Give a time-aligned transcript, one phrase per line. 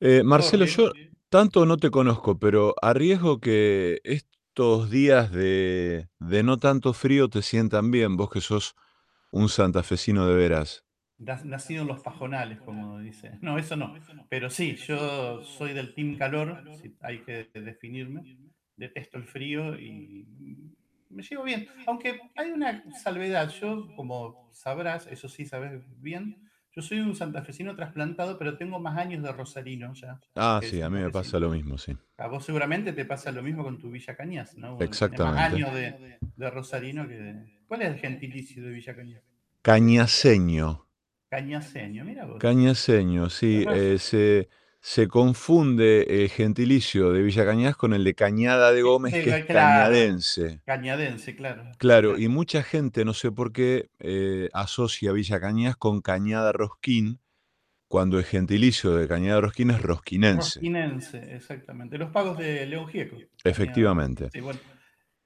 [0.00, 0.76] Eh, ¿Todo Marcelo, bien?
[0.76, 0.92] yo
[1.28, 7.42] tanto no te conozco, pero arriesgo que estos días de, de no tanto frío te
[7.42, 8.74] sientan bien, vos que sos
[9.30, 10.84] un santafesino de veras.
[11.18, 13.38] Nacido en los pajonales, como dice.
[13.40, 13.94] No, eso no.
[14.28, 18.36] Pero sí, yo soy del team calor, si hay que definirme.
[18.76, 20.26] Detesto el frío y
[21.08, 21.66] me llevo bien.
[21.86, 23.48] Aunque hay una salvedad.
[23.48, 26.36] Yo, como sabrás, eso sí sabes bien,
[26.76, 30.90] yo soy un santafesino trasplantado, pero tengo más años de rosarino ya Ah, sí, a
[30.90, 31.96] mí me pasa lo mismo, sí.
[32.18, 34.76] A vos seguramente te pasa lo mismo con tu Villa Cañas, ¿no?
[34.76, 35.40] Tenés más Exactamente.
[35.40, 37.60] años de, de rosarino que de...
[37.66, 39.22] ¿Cuál es el gentilicio de Villa Cañas?
[39.62, 40.86] Cañaseño.
[41.30, 42.38] Cañaseño, mira vos.
[42.38, 43.64] Cañaseño, sí.
[43.68, 44.48] eh, se,
[44.86, 49.44] se confunde el gentilicio de Villa Cañas con el de Cañada de Gómez, que es
[49.44, 50.60] cañadense.
[50.64, 51.64] cañadense, claro.
[51.78, 57.18] Claro, y mucha gente, no sé por qué, eh, asocia Villa Cañas con Cañada Rosquín,
[57.88, 60.60] cuando el gentilicio de Cañada Rosquín es rosquinense.
[60.60, 61.98] Rosquinense, exactamente.
[61.98, 63.16] Los pagos de León Gieco.
[63.42, 64.30] Efectivamente.
[64.32, 64.60] Sí, bueno.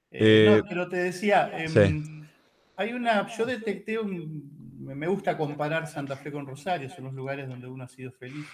[0.09, 1.79] Eh, Eh, no, pero te decía, sí.
[1.79, 2.27] em,
[2.77, 7.47] hay una, yo detecté un, me gusta comparar Santa Fe con Rosario, son los lugares
[7.47, 8.47] donde uno ha sido feliz.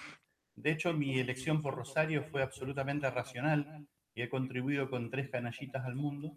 [0.62, 5.84] De hecho, mi elección por Rosario fue absolutamente racional y he contribuido con tres canallitas
[5.84, 6.34] al mundo.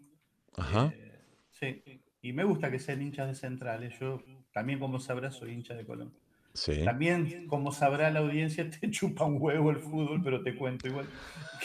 [0.56, 0.92] Ajá.
[0.94, 1.20] Eh,
[1.50, 1.82] sí,
[2.20, 3.98] y me gusta que sean hinchas de centrales.
[3.98, 6.14] Yo también, como sabrás, soy hincha de Colón.
[6.54, 6.84] Sí.
[6.84, 11.08] También, como sabrá la audiencia, te chupa un huevo el fútbol, pero te cuento igual.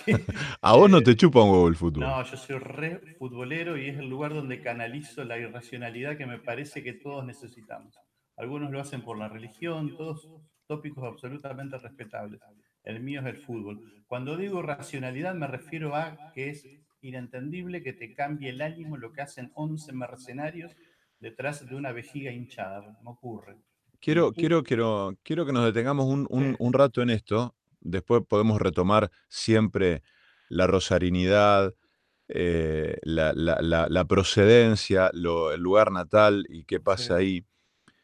[0.06, 0.14] que,
[0.62, 2.02] A vos no eh, te chupa un huevo el fútbol.
[2.02, 6.40] no, yo soy re futbolero y es el lugar donde canalizo la irracionalidad que me
[6.40, 8.00] parece que todos necesitamos.
[8.38, 10.28] Algunos lo hacen por la religión, todos
[10.68, 12.42] tópicos absolutamente respetables.
[12.84, 14.04] El mío es el fútbol.
[14.08, 16.66] Cuando digo racionalidad me refiero a que es
[17.02, 20.76] inentendible que te cambie el ánimo lo que hacen 11 mercenarios
[21.20, 23.00] detrás de una vejiga hinchada.
[23.04, 23.58] No ocurre.
[24.00, 27.56] Quiero, quiero, quiero, quiero que nos detengamos un, un- sí, un rato en esto.
[27.80, 30.04] Después podemos retomar siempre
[30.50, 31.74] la rosarinidad,
[32.28, 37.24] eh, la, la- la- la procedencia, lo- el lugar natal y qué pasa sí.
[37.24, 37.46] ahí.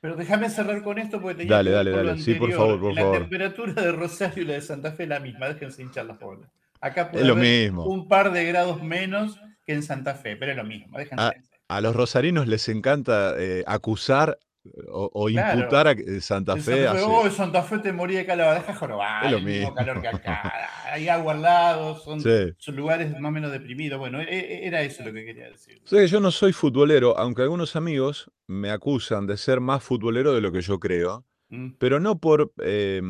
[0.03, 2.21] Pero déjame cerrar con esto porque tenía Dale, que dale, lo dale.
[2.21, 3.19] Sí, por favor, por la favor.
[3.19, 6.49] temperatura de Rosario y la de Santa Fe es la misma, déjense hinchar las bolas.
[6.81, 7.85] Acá Es puede lo haber mismo.
[7.85, 11.41] un par de grados menos que en Santa Fe, pero es lo mismo, A, déjense.
[11.69, 14.39] a los rosarinos les encanta eh, acusar
[14.87, 15.59] o, o Claro.
[15.59, 17.03] imputar a eh, Santa Fe Santa Fe, hace...
[17.05, 20.53] oh, Santa Fe te moría de calor, deja jorobar, Es lo mismo calor que acá,
[20.91, 22.53] hay agua al lado, son, Sí.
[22.57, 23.99] son lugares más o menos deprimidos.
[23.99, 25.81] Bueno, e- e- era eso lo que quería decir.
[25.83, 30.33] Sé que yo no soy futbolero, aunque algunos amigos me acusan de ser más futbolero
[30.33, 31.71] de lo que yo creo, ¿Mm?
[31.77, 33.01] pero no por, eh,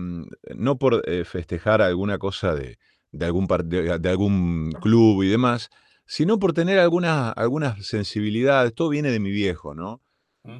[0.55, 2.77] no por eh, festejar alguna cosa de,
[3.11, 5.69] de algún, de, de algún club y demás,
[6.05, 8.73] sino por tener algunas, algunas sensibilidades.
[8.73, 10.01] Todo viene de mi viejo, ¿no?
[10.43, 10.57] ¿Mm?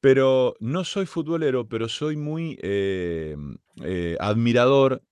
[0.00, 3.36] Pero no soy futbolero, pero soy muy eh,
[3.82, 5.02] eh, admirador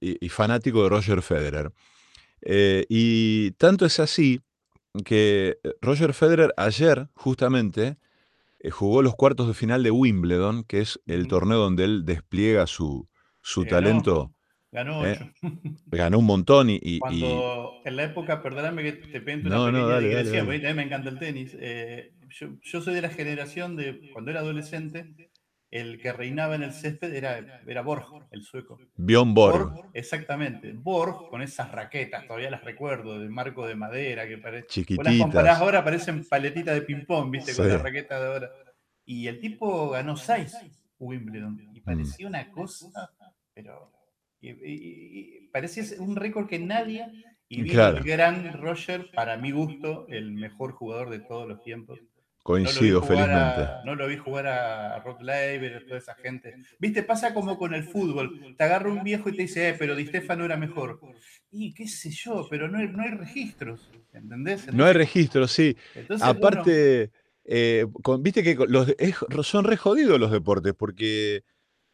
[0.00, 1.72] y, y fanático de Roger Federer.
[2.42, 4.40] Eh, y tanto es así
[5.04, 7.96] que Roger Federer ayer justamente
[8.70, 13.08] jugó los cuartos de final de Wimbledon, que es el torneo donde él despliega su,
[13.40, 14.32] su ganó, talento.
[14.70, 15.28] ganó ocho.
[15.86, 16.76] Ganó un montón y...
[16.76, 20.74] y- y- Cuando en la época, perdóname que te pente una No, no, dale, dale,
[20.74, 21.54] me encanta el tenis.
[22.32, 25.30] Yo, yo soy de la generación de, cuando era adolescente,
[25.70, 28.78] el que reinaba en el césped era, era Borg, el sueco.
[28.96, 30.72] Bjorn Borg, exactamente.
[30.74, 34.64] Borg, con esas raquetas, todavía las recuerdo, de marco de madera, que parece.
[34.66, 35.18] Las chiquititas.
[35.18, 37.54] comparás ahora, parecen paletitas de ping-pong, ¿viste?
[37.56, 38.50] Con la raqueta de ahora.
[39.06, 40.54] Y el tipo ganó seis
[40.98, 41.58] Wimbledon.
[41.74, 41.84] Y Mm.
[41.84, 43.10] parecía una cosa,
[43.54, 43.90] pero.
[44.44, 47.06] y- y- y parecía un récord que nadie.
[47.48, 47.98] Y Claro.
[47.98, 51.98] el gran Roger, para mi gusto, el mejor jugador de todos los tiempos.
[52.42, 53.72] Coincido no lo vi jugar felizmente.
[53.72, 56.56] A, no lo vi jugar a Rod Laver, toda esa gente.
[56.80, 58.54] Viste, pasa como con el fútbol.
[58.58, 60.98] Te agarra un viejo y te dice, eh, pero Di Stefano era mejor.
[61.52, 63.88] Y qué sé yo, pero no hay, no hay registros.
[64.12, 64.66] ¿Entendés?
[64.66, 65.76] No hay Entonces- registro, sí.
[65.94, 67.10] Entonces, bueno, Aparte,
[67.44, 71.42] eh, con- viste que los, es- son re jodidos los deportes porque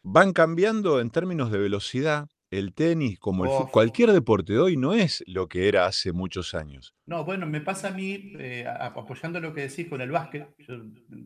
[0.01, 2.27] van cambiando en términos de velocidad.
[2.51, 6.55] El tenis, como el cualquier deporte de hoy, no es lo que era hace muchos
[6.55, 6.95] años.
[7.05, 10.81] No, bueno, me pasa a mí, eh, apoyando lo que decís con el básquet, yo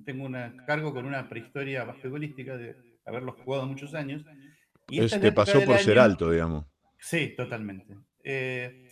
[0.05, 0.35] tengo un
[0.67, 2.75] cargo con una prehistoria basquetbolística de
[3.05, 4.25] haberlo jugado muchos años.
[4.89, 6.65] Y Es- te pasó por ser alto, digamos.
[6.99, 7.95] Sí, totalmente.
[8.23, 8.89] Eh,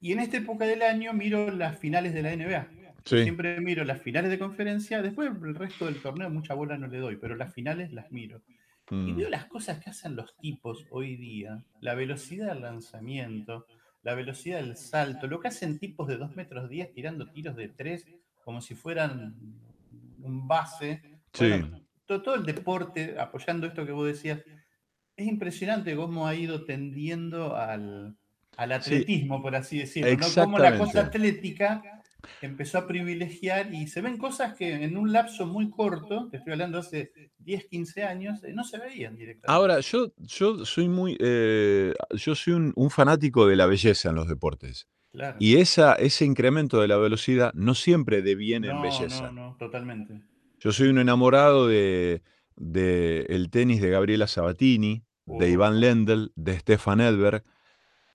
[0.00, 2.68] y en esta época del año miro las finales de la NBA.
[3.06, 3.22] Yo Sí.
[3.22, 6.98] siempre miro las finales de conferencia, después el resto del torneo mucha bola no le
[6.98, 8.42] doy, pero las finales las miro.
[8.90, 9.16] Y Mm.
[9.16, 13.66] veo las cosas que hacen los tipos hoy día, la velocidad del lanzamiento,
[14.02, 17.68] la velocidad del salto, lo que hacen tipos de 2 metros 10 tirando tiros de
[17.68, 18.06] 3
[18.44, 19.34] como si fueran
[20.22, 21.02] un base.
[21.34, 21.48] Sí.
[21.48, 24.40] Bueno, todo, todo el deporte, apoyando esto que vos decías,
[25.16, 28.16] es impresionante cómo ha ido tendiendo al,
[28.56, 30.26] al Sí, atletismo, por así decirlo, ¿no?
[30.44, 31.97] Cómo la cosa atlética
[32.40, 36.52] empezó a privilegiar y se ven cosas que en un lapso muy corto, te estoy
[36.54, 39.46] hablando hace 10, 15 años, eh, no se veían directamente.
[39.52, 44.16] Ahora, yo yo soy muy, eh, yo soy un un fanático de la belleza en
[44.16, 45.38] los deportes, Claro.
[45.38, 49.30] y esa ese incremento de la velocidad no siempre deviene en No, no, belleza.
[49.32, 50.22] no, totalmente.
[50.60, 52.22] Yo soy un enamorado de
[52.56, 55.80] del tenis de Gabriela Sabatini, de Ivan Ujú.
[55.80, 57.44] Lendl, de Stefan Edberg,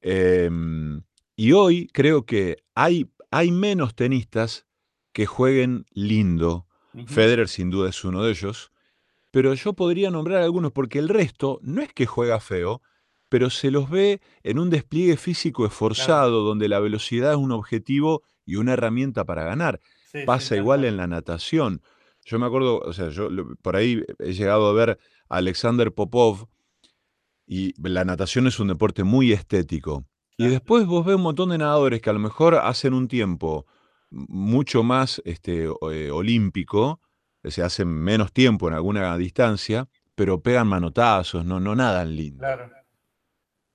[0.02, 1.04] em,
[1.36, 4.68] y hoy creo que hay hay menos tenistas
[5.12, 6.68] que jueguen lindo.
[7.08, 8.72] Federer sin duda es uno de ellos,
[9.32, 12.84] pero yo podría nombrar algunos, porque el resto no es que juega feo,
[13.30, 15.72] pero se los ve en un despliegue físico Claro.
[15.74, 19.80] esforzado, donde la velocidad es un objetivo y una herramienta para ganar.
[20.12, 21.82] Sí, Pasa igual en la natación.
[22.24, 23.30] Yo me acuerdo, o sea, yo
[23.64, 26.48] por ahí he llegado a ver a Alexander Popov
[27.48, 30.06] y la natación es un deporte muy estético.
[30.38, 33.66] Y después vos ves un montón de nadadores que a lo mejor hacen un tiempo
[34.10, 37.02] mucho más, este, eh, olímpico,
[37.44, 42.40] o sea, hacen menos tiempo en alguna distancia, pero pegan manotazos, no no nadan lindo.
[42.40, 42.70] Claro.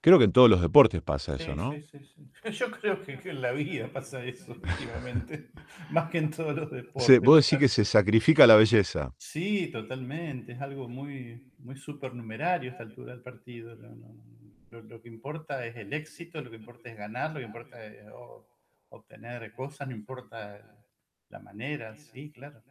[0.00, 1.72] Creo que en todos los deportes pasa eso, Sí, ¿no?
[1.72, 2.30] sí, sí, sí.
[2.52, 5.50] Yo creo que en la vida pasa eso últimamente,
[5.90, 7.20] más que en todos los Se deportes.
[7.20, 9.12] vos decís que se sacrifica la belleza.
[9.18, 13.74] Sí, totalmente, es algo muy muy supernumerario a esta altura del partido.
[13.74, 14.37] No no
[14.70, 17.84] lo lo que importa es el éxito, lo que importa es ganar, lo que importa
[17.84, 18.48] es o
[18.90, 20.84] obtener cosas, no importa
[21.28, 22.62] la manera, sí, claro.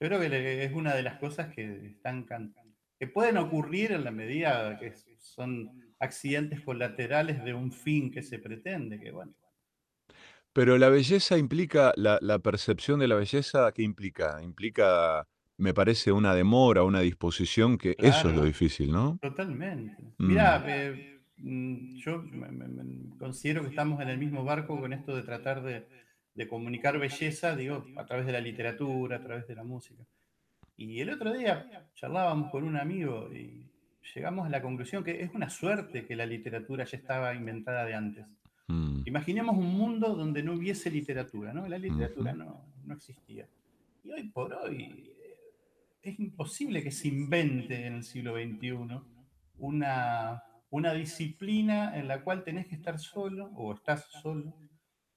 [0.00, 2.54] Yo creo que es una de las cosas que están can
[2.98, 8.38] que pueden ocurrir en la medida que son accidentes colaterales de un fin que se
[8.38, 9.34] pretende, que bueno.
[10.52, 14.42] Pero la belleza implica la la percepción de la belleza, ¿qué implica?
[14.42, 15.26] Implica,
[15.56, 19.18] me parece, una demora, una disposición, que eso es lo difícil, ¿no?
[19.22, 20.02] totalmente.
[20.18, 20.26] Mm.
[20.26, 25.22] Mirá, eh, yo me me considero que estamos en el mismo barco con esto de
[25.22, 25.86] tratar de
[26.34, 30.02] de comunicar belleza, digo, a través de la literatura, a través de la música.
[30.76, 33.68] Y el otro día charlábamos con un amigo y
[34.14, 37.94] llegamos a la conclusión que es una suerte que la literatura ya estaba inventada de
[37.94, 38.26] antes.
[38.68, 39.02] Mm.
[39.04, 41.68] Imaginemos un mundo donde no hubiese literatura, ¿no?
[41.68, 42.38] La literatura Ujú.
[42.38, 43.46] no no existía.
[44.02, 45.36] Y hoy por hoy, eh,
[46.02, 48.98] es imposible que se invente en el siglo XXI
[49.58, 54.54] una una disciplina en la cual tenés que estar solo o estás solo,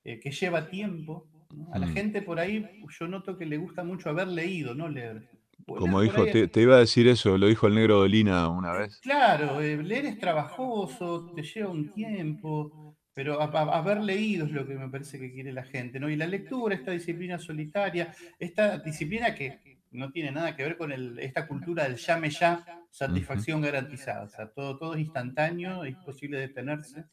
[0.03, 1.73] eh, que lleva tiempo, ¿no?
[1.73, 1.87] A la Mm.
[1.87, 5.29] gente por ahí yo noto que le gusta mucho haber leído, no leer.
[5.75, 8.73] Como dijo ahí te te iba a decir eso, lo dijo el Negro Dolina una
[8.73, 9.01] vez.
[9.01, 13.45] claro, eh, leer es trabajoso, te lleva un tiempo, pero ha
[13.77, 16.09] haber leído es lo que me parece que quiere la gente, ¿no?
[16.09, 20.91] Y la lectura, esta disciplina solitaria, esta disciplina que no tiene nada que ver con
[20.91, 24.23] el esta cultura del llame ya, satisfacción garantizada.
[24.23, 27.05] O sea, todo todo es instantáneo, es imposible detenerse.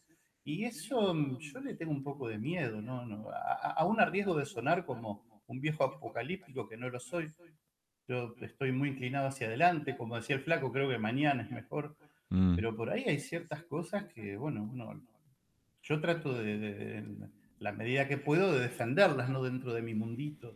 [0.44, 3.04] Y eso, mm, yo le tengo un poco de miedo, ¿no?
[3.06, 3.28] No,
[3.76, 7.32] aún a riesgo de sonar como un viejo apocalíptico, que no lo soy.
[8.08, 11.96] Yo estoy muy inclinado hacia adelante, como decía el Flaco, creo que mañana es mejor,
[12.30, 12.54] Mm.
[12.54, 15.02] pero por ahí hay ciertas cosas que, bueno, uno
[15.82, 19.42] yo trato de de, en la medida que puedo, de defenderlas, ¿no?
[19.42, 20.54] Dentro de mi mundito.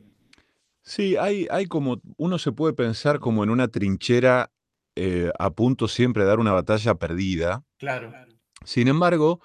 [0.84, 4.50] Sí, hay hay como uno se puede pensar como en una trinchera,
[4.96, 7.64] eh, a punto siempre de dar una batalla perdida.
[7.78, 8.12] Claro.
[8.64, 9.40] Sin embargo,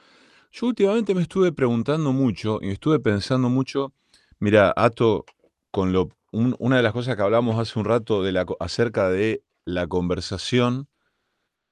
[0.51, 3.93] yo últimamente me estuve preguntando mucho, y estuve pensando mucho,
[4.39, 5.25] mira, ato
[5.71, 8.57] con lo un una de las cosas que hablamos hace un rato de la co
[8.59, 10.89] acerca de la conversación,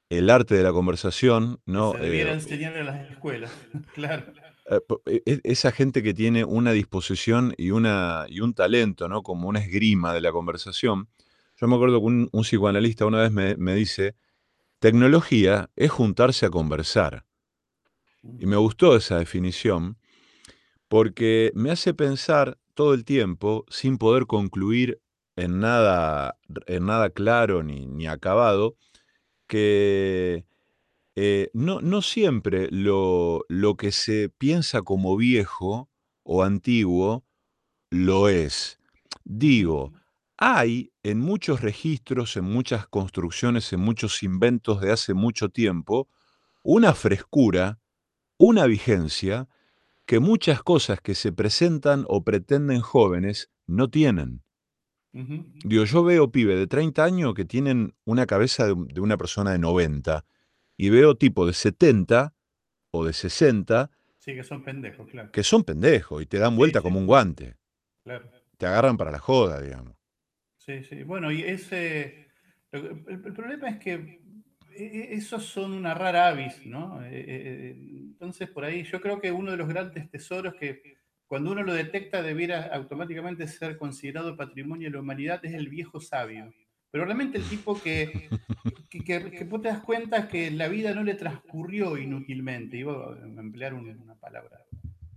[0.09, 1.91] el arte de la conversación, Que ¿no?
[1.91, 3.51] se Eh, enseñar en las escuelas,
[3.93, 4.31] claro.
[4.69, 9.23] Eh, e e esa gente que tiene una disposición y una y un talento, ¿no?
[9.23, 11.07] Como una esgrima de la conversación.
[11.55, 14.15] Yo me acuerdo que un un psicoanalista una vez me me dice:
[14.79, 17.23] "Tecnología es juntarse a conversar".
[18.39, 18.63] Y me Ujú.
[18.65, 19.97] gustó esa definición,
[20.89, 25.01] porque me hace pensar todo el tiempo, sin poder concluir
[25.37, 28.77] en nada en nada claro ni ni acabado,
[29.47, 30.45] que,
[31.19, 35.89] eh, no no siempre lo lo que se piensa como viejo
[36.21, 37.25] o antiguo
[37.89, 38.79] lo es.
[39.23, 39.93] Digo,
[40.37, 46.07] hay en muchos registros, en muchas construcciones, en muchos inventos de hace mucho tiempo,
[46.61, 47.79] una frescura,
[48.37, 49.49] una vigencia,
[50.05, 54.43] que muchas cosas que se presentan o pretenden jóvenes no tienen.
[55.13, 59.57] Digo, yo veo pibes de 30 años que tienen una cabeza de una persona de
[59.57, 60.23] 90,
[60.77, 62.35] y veo tipos de 70
[62.91, 65.31] o de 60 Sí, que son pendejos, claro.
[65.31, 66.83] que son pendejos y te dan vuelta sí.
[66.83, 67.55] como un guante.
[68.03, 68.31] Claro.
[68.57, 69.95] Te agarran para la joda, digamos.
[70.57, 71.03] Sí, sí.
[71.03, 72.27] Bueno, y ese
[72.71, 73.93] el el problema es que
[74.75, 76.99] e- esos son una rara avis, ¿no?
[77.05, 80.81] Eh, entonces, por ahí yo creo que uno de los grandes tesoros que
[81.27, 85.99] cuando uno lo detecta debiera automáticamente ser considerado patrimonio de la humanidad es el viejo
[86.01, 86.53] sabio.
[86.91, 88.29] Pero realmente el tipo que,
[88.89, 93.13] que, que, que vos te das cuenta que la vida no le transcurrió inútilmente, iba
[93.13, 94.59] a emplear un- una palabra.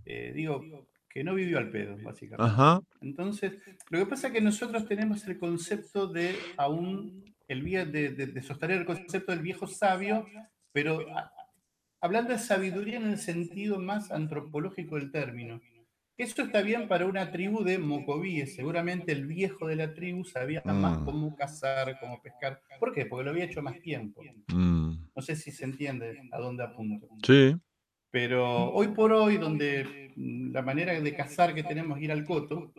[0.05, 0.63] Eh, digo,
[1.09, 2.51] que no vivió al pedo, básicamente.
[2.51, 2.81] Ajá.
[3.01, 3.53] Entonces,
[3.89, 8.41] lo que pasa es que nosotros tenemos el concepto de aún, el, de, de- de
[8.43, 10.25] sostener el concepto del viejo sabio,
[10.71, 11.31] pero a-
[12.01, 15.61] hablando de sabiduría en el sentido más antropológico del término.
[16.21, 18.53] Eso está bien para una tribu de mocovíes.
[18.55, 21.05] Seguramente el viejo de la tribu sabía más Mm.
[21.05, 22.61] cómo cazar, cómo pescar.
[22.79, 23.07] ¿Por qué?
[23.07, 24.21] Porque lo había hecho más tiempo.
[24.47, 25.07] Mm.
[25.15, 27.07] No sé si se entiende a dónde apunto.
[27.25, 27.55] Sí.
[28.11, 32.23] Pero hoy por hoy, donde mm, la manera de cazar que tenemos es ir al
[32.23, 32.71] coto,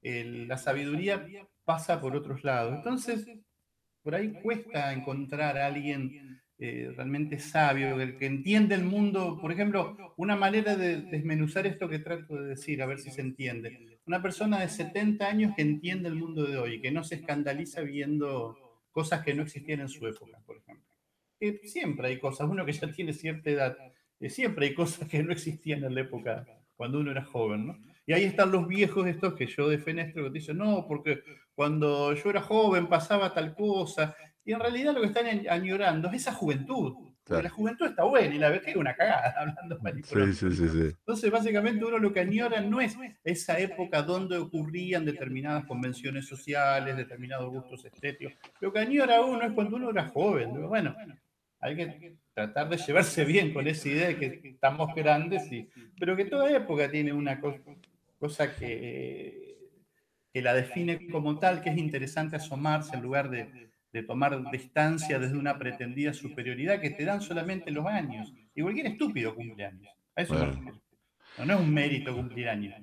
[0.00, 1.26] el- la sabiduría
[1.64, 2.76] pasa por otros lados.
[2.76, 3.26] Entonces,
[4.02, 9.38] por ahí cuesta encontrar a alguien eh, realmente sabio, el que entiende el mundo.
[9.40, 13.20] Por ejemplo, una manera de desmenuzar esto que trato de decir, a ver si se
[13.20, 13.98] entiende.
[14.06, 17.82] Una persona de 70 años que entiende el mundo de hoy, que no se escandaliza
[17.82, 18.56] viendo
[18.90, 20.86] cosas que no existían en su época, por ejemplo.
[21.64, 23.76] Siempre hay cosas, uno que ya tiene cierta edad,
[24.18, 26.46] eh, siempre hay cosas que no existían en la época
[26.76, 27.78] cuando uno era joven, ¿no?
[28.06, 31.22] Y ahí están los viejos estos que yo defenestro, que dicen, no, porque
[31.54, 34.16] cuando yo era joven pasaba tal cosa.
[34.46, 36.94] Y en realidad lo que están añ- añorando es esa juventud.
[37.24, 37.42] Claro.
[37.42, 40.78] la juventud está buena y la vejez es una cagada, hablando Sí, sí.
[40.96, 46.96] Entonces, básicamente, uno lo que añora no es esa época donde ocurrían determinadas convenciones sociales,
[46.96, 48.32] determinados gustos estéticos.
[48.60, 50.68] Lo que añora uno es cuando uno era joven.
[50.68, 50.94] Bueno,
[51.58, 56.14] hay que tratar de llevarse bien con esa idea de que estamos grandes, y, pero
[56.14, 57.58] que toda época tiene una co-
[58.20, 59.58] cosa que,
[60.32, 63.65] que la define como tal, que es interesante asomarse en lugar de,
[63.96, 68.30] de tomar distancia desde una pretendida superioridad que te dan solamente los años.
[68.54, 69.90] Y cualquier estúpido cumple años.
[70.14, 70.82] A eso Bueno.
[71.38, 72.74] No, no es un mérito cumplir años.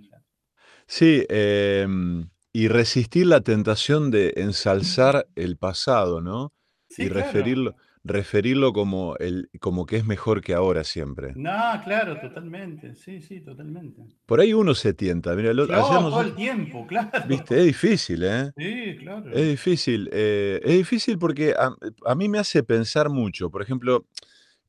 [0.87, 6.51] Sí, em, y resistir la tentación de ensalzar el pasado, ¿no?
[6.89, 7.25] Sí, y claro.
[7.25, 11.33] referirlo, referirlo como, el, como que es mejor que ahora siempre.
[11.35, 11.51] No,
[11.83, 12.95] claro, totalmente.
[12.95, 14.01] Sí, sí, totalmente.
[14.25, 15.35] Por ahí uno se tienta.
[15.35, 17.11] Mira, lo- ayer todo el tiempo, claro.
[17.27, 18.51] viste, es difícil, ¿eh?
[18.57, 19.31] Sí, claro.
[19.31, 20.09] Es difícil.
[20.11, 21.73] eh, es difícil porque a,
[22.05, 23.49] a mí me hace pensar mucho.
[23.49, 24.05] Por ejemplo,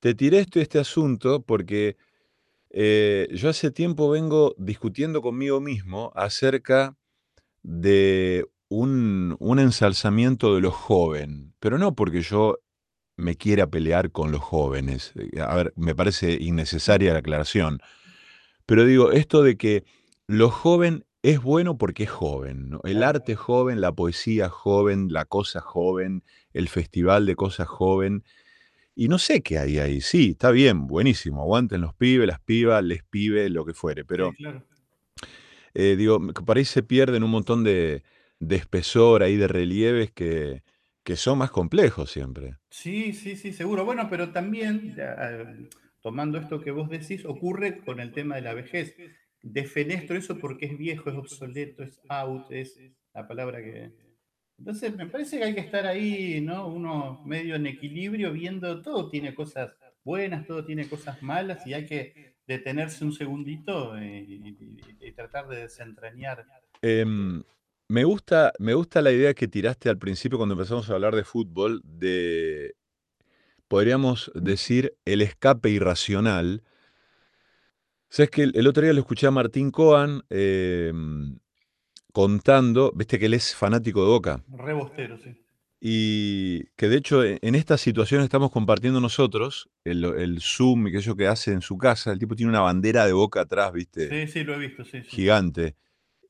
[0.00, 1.97] te tiré este, este asunto porque
[2.71, 6.97] eh, yo hace tiempo vengo discutiendo conmigo mismo acerca
[7.62, 12.59] de un, un ensalzamiento de lo joven, pero no porque yo
[13.16, 15.12] me quiera pelear con los jóvenes.
[15.16, 17.80] Eh, A ver, me parece innecesaria la aclaración.
[18.66, 19.85] Pero digo, esto de que
[20.26, 22.80] lo joven es bueno porque es joven, ¿no?
[22.85, 28.25] El arte joven, la poesía joven, la cosa joven, el festival de cosas joven.
[28.94, 30.00] Y no sé qué hay ahí.
[30.00, 31.42] Sí, está bien, buenísimo.
[31.42, 34.04] Aguanten los pibes, las pibas, les pibes, lo que fuere.
[34.04, 34.62] Pero Sí, claro.
[35.75, 38.02] eh, digo, por ahí se pierden un montón de,
[38.38, 40.62] de espesor ahí, de relieves que,
[41.04, 42.56] que son más complejos siempre.
[42.70, 43.84] Sí, sí, sí, seguro.
[43.84, 45.68] Bueno, pero también, eh,
[46.00, 48.96] tomando esto que vos decís, ocurre con el tema de la vejez.
[49.42, 52.80] Defenestro eso porque es viejo, es obsoleto, es out, es
[53.12, 53.92] la palabra que...
[54.58, 56.68] Entonces, me parece que hay que estar ahí, ¿no?
[56.68, 61.84] Uno medio en equilibrio, viendo todo tiene cosas buenas, todo tiene cosas malas, y hay
[61.87, 66.46] que detenerse un segundito eh, y, y- y tratar de desentrañar.
[66.82, 67.42] Em,
[67.88, 71.25] me gusta, me gusta la idea que tiraste al principio cuando empezamos a hablar de
[71.25, 72.75] fútbol, de,
[73.69, 76.62] podríamos decir, el escape irracional.
[78.09, 81.38] Sabes que el, el otro día lo escuché a Martín Coan em,
[82.12, 85.35] contando, viste que él es fanático de Boca, Rebostero, sí.
[85.81, 90.93] y que de hecho en, en esta situación estamos compartiendo nosotros, el, el Zoom y
[90.93, 93.73] que eso que hace en su casa, el tipo tiene una bandera de Boca atrás,
[93.73, 95.09] viste, Sí, sí, lo he visto, sí, sí.
[95.09, 95.76] gigante.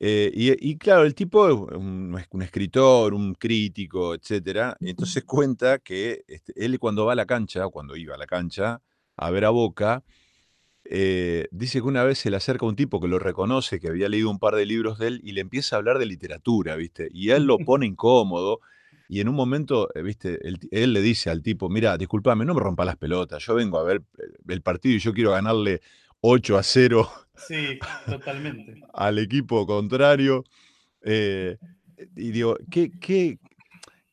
[0.01, 4.77] Eh, y, y claro, el tipo es un, un escritor, un crítico, etcétera.
[4.81, 8.19] y Entonces cuenta que este, él cuando va a la cancha, o cuando iba a
[8.19, 8.83] la cancha
[9.17, 10.03] a ver a Boca,
[10.85, 14.09] eh, dice que una vez se le acerca un tipo que lo reconoce, que había
[14.09, 17.09] leído un par de libros de él, y le empieza a hablar de literatura, ¿viste?
[17.13, 18.61] Y él lo pone incómodo.
[19.09, 20.39] Y en un momento, eh, ¿viste?
[20.39, 23.79] Ti- él le dice al tipo, mira, discúlpame, no me rompa las pelotas, yo vengo
[23.79, 24.03] a ver
[24.49, 25.81] el partido y yo quiero ganarle
[26.21, 28.83] 8 a 0 Sí, totalmente.
[28.93, 30.45] al equipo contrario.
[31.03, 31.57] eh,
[32.17, 33.39] y digo, ¿qué, qué,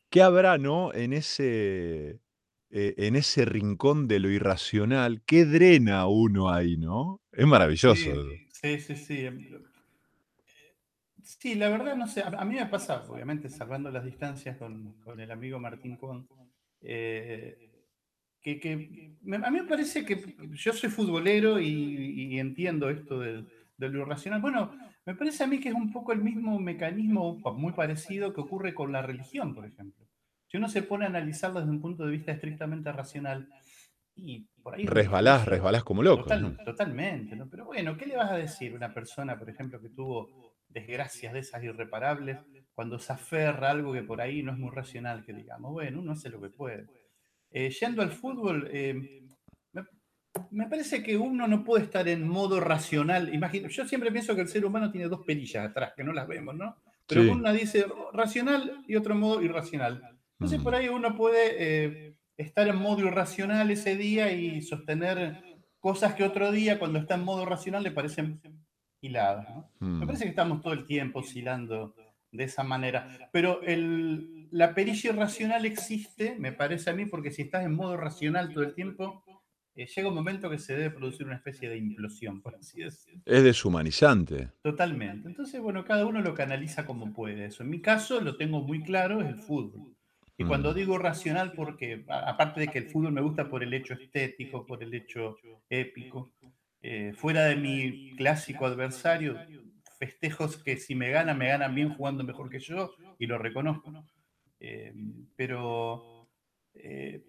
[0.09, 0.93] qué habrá ¿no?
[0.93, 2.19] en, ese,
[2.71, 5.21] eh, en ese rincón de lo irracional?
[5.25, 7.21] ¿Qué drena uno ahí, no?
[7.31, 8.11] Es maravilloso.
[8.11, 9.25] Sí, sí, sí, sí.
[9.25, 9.39] em,
[11.23, 14.93] Sí, la verdad, no sé, a a mí me pasa, obviamente, salvando las distancias con,
[15.03, 16.27] con el amigo Martín Con,
[16.81, 17.70] eh,
[18.41, 23.45] que, que a mí me parece que yo soy futbolero y, entiendo esto de,
[23.77, 24.41] lo irracional.
[24.41, 24.71] Bueno,
[25.05, 28.73] me parece a mí que es un poco el mismo mecanismo muy parecido que ocurre
[28.73, 30.05] con la religión, por ejemplo.
[30.47, 33.47] Si uno se pone a analizarlo desde un punto de vista estrictamente racional,
[34.15, 34.85] y por ahí...
[34.85, 36.29] Resbalás, resbalás como loco.
[36.65, 37.49] Totalmente, ¿no?
[37.49, 41.33] Pero bueno, ¿qué le vas a decir a una persona, por ejemplo, que tuvo desgracias
[41.33, 42.39] de esas irreparables,
[42.73, 45.99] cuando se aferra a algo que por ahí no es muy racional, que digamos, bueno,
[45.99, 46.87] uno hace lo que puede.
[47.51, 49.21] Eh, yendo al fútbol, eh,
[50.51, 53.33] me, parece que uno no puede estar en modo racional.
[53.33, 56.27] Imagino, yo siempre pienso que el ser humano tiene dos perillas atrás, que no las
[56.27, 56.77] vemos, ¿no?
[57.05, 60.01] Pero una dice racional y otro modo irracional.
[60.39, 60.63] Entonces, mm.
[60.63, 65.43] por ahí uno puede eh, estar en modo irracional ese día y sostener
[65.79, 68.39] cosas que otro día, cuando está en modo racional, le parecen
[69.01, 69.45] hiladas.
[69.79, 70.05] Me mm.
[70.05, 71.95] parece que estamos todo el tiempo oscilando
[72.31, 73.29] de esa manera.
[73.33, 77.97] Pero el, la pericia irracional existe, me parece a mí, porque si estás en modo
[77.97, 79.23] racional todo el tiempo,
[79.75, 83.21] eh, llega un momento que se debe producir una especie de implosión, por así decirlo.
[83.25, 84.49] Es deshumanizante.
[84.61, 85.29] Totalmente.
[85.29, 87.45] Entonces, bueno, cada uno lo canaliza como puede.
[87.45, 87.63] Eso.
[87.63, 89.95] En mi caso, lo tengo muy claro, es el fútbol.
[90.37, 90.75] Y cuando mm.
[90.75, 94.83] digo racional, porque aparte de que el fútbol me gusta por el hecho estético, por
[94.83, 95.37] el hecho
[95.69, 96.33] épico,
[96.81, 99.37] eh, fuera de mi clásico adversario,
[99.99, 103.93] festejos que si me ganan, me ganan bien jugando mejor que yo, y lo reconozco.
[104.63, 104.93] Eh,
[105.35, 106.29] pero
[106.75, 107.25] eh,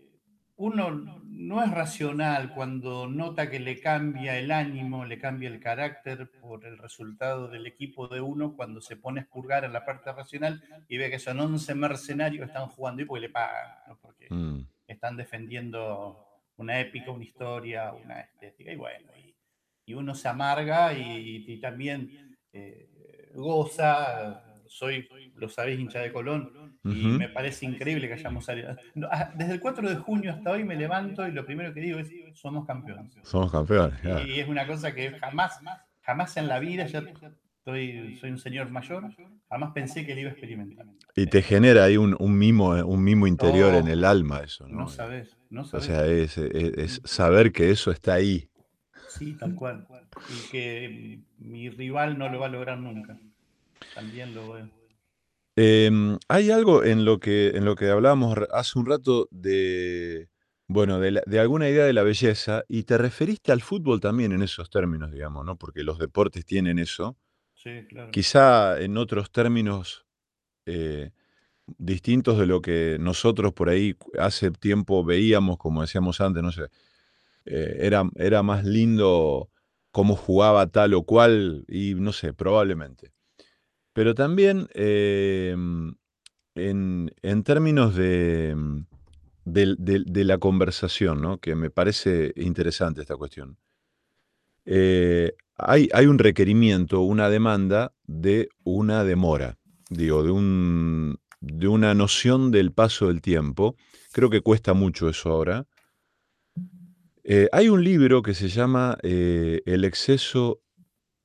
[0.56, 0.90] uno
[1.24, 6.66] no es racional cuando nota que le cambia el ánimo, le cambia el carácter por
[6.66, 10.62] el resultado del equipo de uno cuando se pone a expurgar en la parte racional
[10.88, 14.66] y ve que son 11 mercenarios que están jugando y porque le pagan, porque mm.
[14.86, 16.24] están defendiendo
[16.56, 19.32] una épica, una historia, una estética, y bueno, y,
[19.94, 27.28] uno se amarga y también eh, goza, soy, lo sabéis, hincha de Colón, y me
[27.28, 28.74] parece increíble que hayamos salido.
[29.10, 31.98] Ah, desde el 4 de junio hasta hoy me levanto y lo primero que digo
[31.98, 33.14] es, somos campeones.
[33.22, 34.00] Somos campeones.
[34.26, 35.60] Y, es una cosa que jamás,
[36.00, 37.04] jamás en la vida, ya
[37.64, 39.04] soy un señor mayor,
[39.48, 40.86] jamás pensé que lo iba a experimentar.
[41.14, 44.80] Y te genera ahí un, mimo, un mimo interior en el alma eso, ¿no?
[44.80, 45.88] No sabes, no sabes.
[45.88, 48.48] O sea, es saber que eso está ahí.
[49.08, 49.86] Sí, tal cual.
[50.30, 53.18] Y que mi rival no lo va a lograr nunca.
[53.94, 54.68] También lo veo.
[55.54, 60.28] Em, hay algo en lo que, en lo que hablábamos hace un rato de,
[60.66, 64.70] bueno, de, alguna idea de la belleza, y te referiste al fútbol también en esos
[64.70, 65.56] términos, digamos, ¿no?
[65.56, 67.16] Porque los deportes tienen eso.
[67.54, 68.10] Sí, claro.
[68.10, 70.06] Quizá en otros términos
[70.64, 71.10] eh,
[71.78, 76.68] distintos de lo que nosotros por ahí hace tiempo veíamos, como decíamos antes, no sé,
[77.44, 79.50] eh, era, era más lindo
[79.90, 83.12] cómo jugaba tal o cual, y no sé, probablemente.
[83.92, 85.94] Pero también em,
[86.54, 88.56] en, términos de,
[89.44, 91.38] de, la conversación, ¿no?
[91.38, 93.58] que me parece interesante esta cuestión,
[94.64, 99.58] eh, hay, hay, un requerimiento, una demanda de una demora,
[99.90, 103.76] digo, de, un, de una noción del paso del tiempo.
[104.12, 105.66] Creo que cuesta mucho eso ahora.
[107.24, 110.60] Eh, hay un libro que se llama eh, El exceso.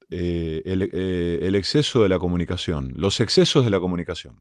[0.09, 2.93] Eh, el, exceso de la comunicación.
[2.95, 4.39] Los excesos de la comunicación.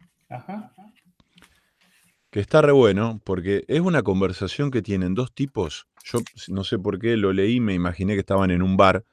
[2.30, 5.88] Que está re bueno porque es una conversación que tienen dos tipos.
[6.04, 9.04] Yo no sé por qué lo leí, me imaginé que estaban en un bar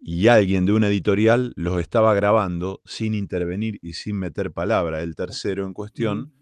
[0.00, 5.02] y alguien de una editorial los estaba grabando sin intervenir y sin meter palabra.
[5.02, 6.34] El tercero en cuestión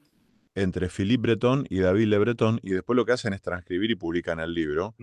[0.54, 3.94] entre Philippe Breton y David Le Breton, y después lo que hacen es transcribir y
[3.94, 4.94] publican el libro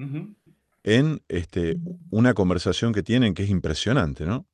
[0.84, 1.78] en este,
[2.10, 4.48] una conversación que tienen que es impresionante, ¿no?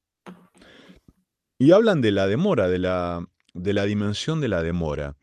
[1.58, 5.16] Y hablan de la demora, de la, de la dimensión de la demora.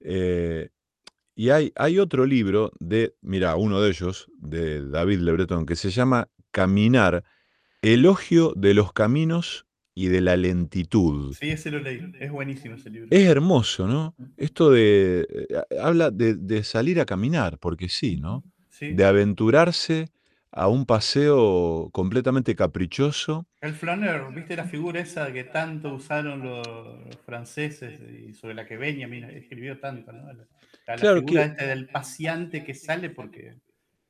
[0.00, 0.70] Eh,
[1.34, 5.76] y hay, hay, otro libro de, mira, uno de ellos, de David Le Breton, que
[5.76, 7.24] se llama Caminar,
[7.82, 11.34] Elogio de los Caminos y de la lentitud.
[11.34, 12.00] Sí, ese lo leí.
[12.18, 13.08] Es buenísimo ese libro.
[13.10, 14.14] Es hermoso, ¿no?
[14.36, 15.26] Esto de.
[15.30, 18.44] Eh, habla de, salir a caminar, porque sí, ¿no?
[18.68, 18.92] Sí.
[18.92, 20.10] De aventurarse
[20.52, 23.46] a un paseo completamente caprichoso.
[23.60, 26.66] El flaner, ¿viste la figura esa que tanto usaron los
[27.24, 30.32] franceses y sobre la que Benjamin escribió tanto, ¿no?
[30.86, 33.56] La, claro figura este del paseante que sale porque.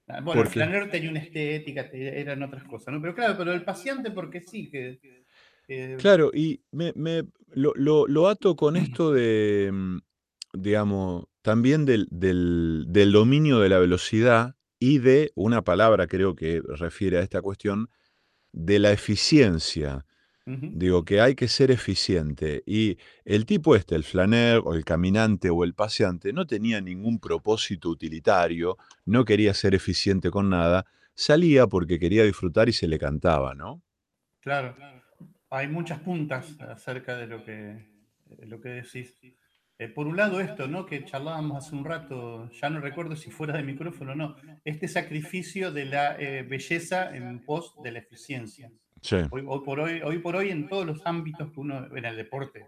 [0.08, 3.00] Ah, bueno, el flaner tenía una estética, eran otras cosas, ¿no?
[3.00, 4.98] Pero claro, pero el paseante porque sí, que
[5.98, 6.92] claro, y me,
[7.54, 9.98] lo, ato con esto de, mm,
[10.54, 12.08] digamos, también del,
[13.12, 17.90] dominio de la velocidad y de una palabra creo que refiere a esta cuestión,
[18.52, 20.04] de la eficiencia.
[20.46, 22.64] Digo, que hay que ser eficiente.
[22.66, 27.20] Y el tipo este, el flaneur, o el caminante, o el paseante, no tenía ningún
[27.20, 32.98] propósito utilitario, no quería ser eficiente con nada, salía porque quería disfrutar y se le
[32.98, 33.80] cantaba, ¿no?
[34.40, 34.74] Claro.
[35.50, 37.86] Hay muchas puntas acerca de lo que,
[38.24, 39.20] de lo que decís.
[39.80, 40.84] Eh, por un lado esto, ¿no?
[40.84, 44.86] Que charlábamos hace un rato, ya no recuerdo si fuera de micrófono o no, este
[44.88, 48.70] sacrificio de la eh, belleza en pos de la eficiencia.
[49.00, 49.16] Sí.
[49.30, 52.14] Hoy, hoy por hoy, hoy por hoy en todos los ámbitos que uno, en el
[52.14, 52.66] deporte,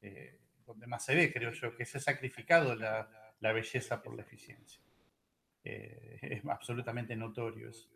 [0.00, 4.14] eh, donde más se ve, creo yo, que se ha sacrificado la, la belleza por
[4.14, 4.80] la eficiencia.
[5.64, 7.88] Eh, es absolutamente notorio eso.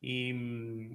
[0.00, 0.94] Y, mm,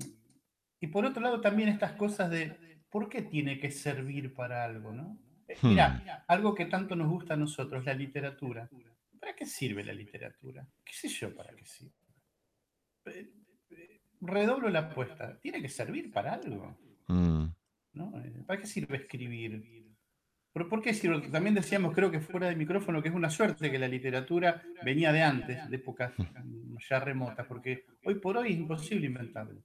[0.82, 2.54] y por otro lado también estas cosas de,
[2.90, 5.18] ¿por qué tiene que servir para algo, no?
[5.48, 5.70] Eh, Hmm.
[5.70, 8.70] Mira, algo que tanto nos gusta a nosotros, la literatura.
[9.20, 10.68] ¿Para qué sirve la literatura?
[10.84, 11.94] ¿Qué sé yo para qué sirve?
[13.06, 13.32] Eh,
[13.72, 15.40] eh, Redoblo la apuesta.
[15.40, 16.78] ¿Tiene que servir para algo?
[17.08, 17.46] Mm,
[17.94, 18.22] ¿no?
[18.24, 19.86] Eh, ¿Para qué sirve escribir?
[20.52, 21.30] ¿Por, por qué sirve?
[21.30, 25.12] También decíamos, creo que fuera de micrófono, que es una suerte que la literatura venía
[25.12, 26.14] de antes, de épocas
[26.90, 29.62] ya remotas, porque hoy por hoy es imposible inventarlo.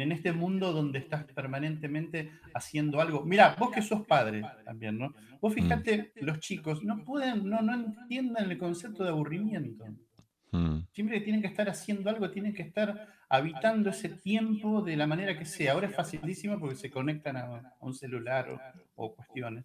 [0.00, 3.24] En, este mundo donde estás permanentemente haciendo algo.
[3.24, 5.14] Mira, vos que sos padre también, ¿no?
[5.40, 9.84] Vos fíjate, los chicos no pueden, no, no entienden el concepto de aburrimiento.
[10.52, 14.96] mm, Siempre que tienen que estar haciendo algo, tienen que estar habitando ese tiempo de
[14.96, 15.72] la manera que sea.
[15.72, 18.60] Ahora es facilísimo porque se conectan a, a un celular o,
[18.96, 19.64] o cuestiones.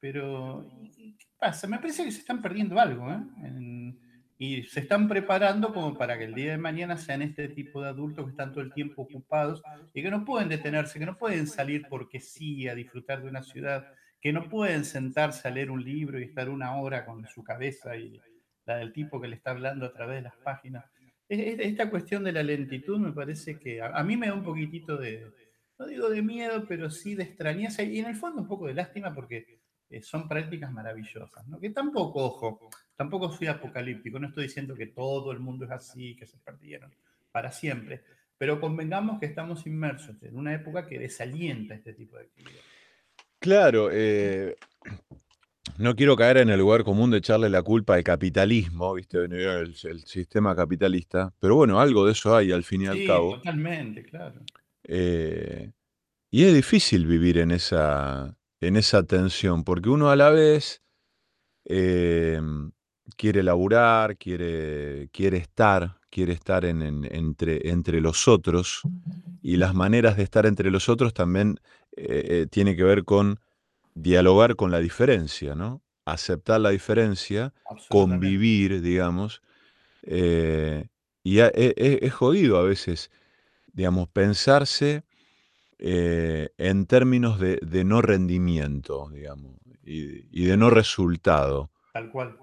[0.00, 0.64] Pero,
[0.96, 1.66] ¿y ¿qué pasa?
[1.66, 3.18] Me parece que se están perdiendo algo, ¿eh?
[3.44, 3.98] En-
[4.38, 7.88] y se están preparando como para que el día de mañana sean este tipo de
[7.88, 11.46] adultos que están todo el tiempo ocupados y que no pueden detenerse, que no pueden
[11.48, 13.88] salir porque sí a disfrutar de una ciudad,
[14.20, 17.96] que no pueden sentarse a leer un libro y estar una hora con su cabeza
[17.96, 18.20] y
[18.64, 20.84] la del tipo que le está hablando a través de las páginas.
[21.28, 24.34] Es- es- Esta cuestión de la lentitud me parece que a, a mí me da
[24.34, 25.32] un poquitito de,
[25.78, 28.74] no digo de miedo, pero sí de extrañeza y en el fondo un poco de
[28.74, 31.58] lástima porque eh, son prácticas maravillosas, ¿no?
[31.60, 36.16] Que tampoco, ojo, tampoco soy apocalíptico, no estoy diciendo que todo el mundo es así,
[36.16, 36.92] que se perdieron
[37.32, 38.02] para siempre,
[38.36, 42.64] pero convengamos que estamos inmersos en una época que desalienta este tipo de actividad.
[43.38, 44.56] Claro, eh,
[45.78, 49.18] no quiero caer en el lugar común de echarle la culpa al capitalismo, ¿viste?
[49.18, 53.06] El, el sistema capitalista, pero bueno, algo de eso hay al fin y al Sí,
[53.06, 53.36] cabo.
[53.36, 54.40] totalmente, claro.
[54.84, 55.70] Eh,
[56.30, 60.82] y es difícil vivir en esa, en esa tensión, porque uno a la vez
[61.66, 62.40] eh,
[63.16, 68.82] quiere laburar, quiere, quiere estar, quiere estar en, en- entre, entre los otros,
[69.42, 71.58] y las maneras de estar entre los otros también
[71.96, 73.40] eh, eh, tiene que ver con
[73.94, 75.82] dialogar con la diferencia, ¿no?
[76.04, 77.52] Aceptar la diferencia,
[77.88, 79.42] convivir, digamos,
[80.02, 80.88] eh,
[81.24, 83.10] y a- e- e- es jodido a veces,
[83.72, 85.04] digamos, pensarse
[85.78, 91.70] eh, en términos de, de no rendimiento, digamos, y, y de no resultado.
[91.92, 92.36] Tal cual.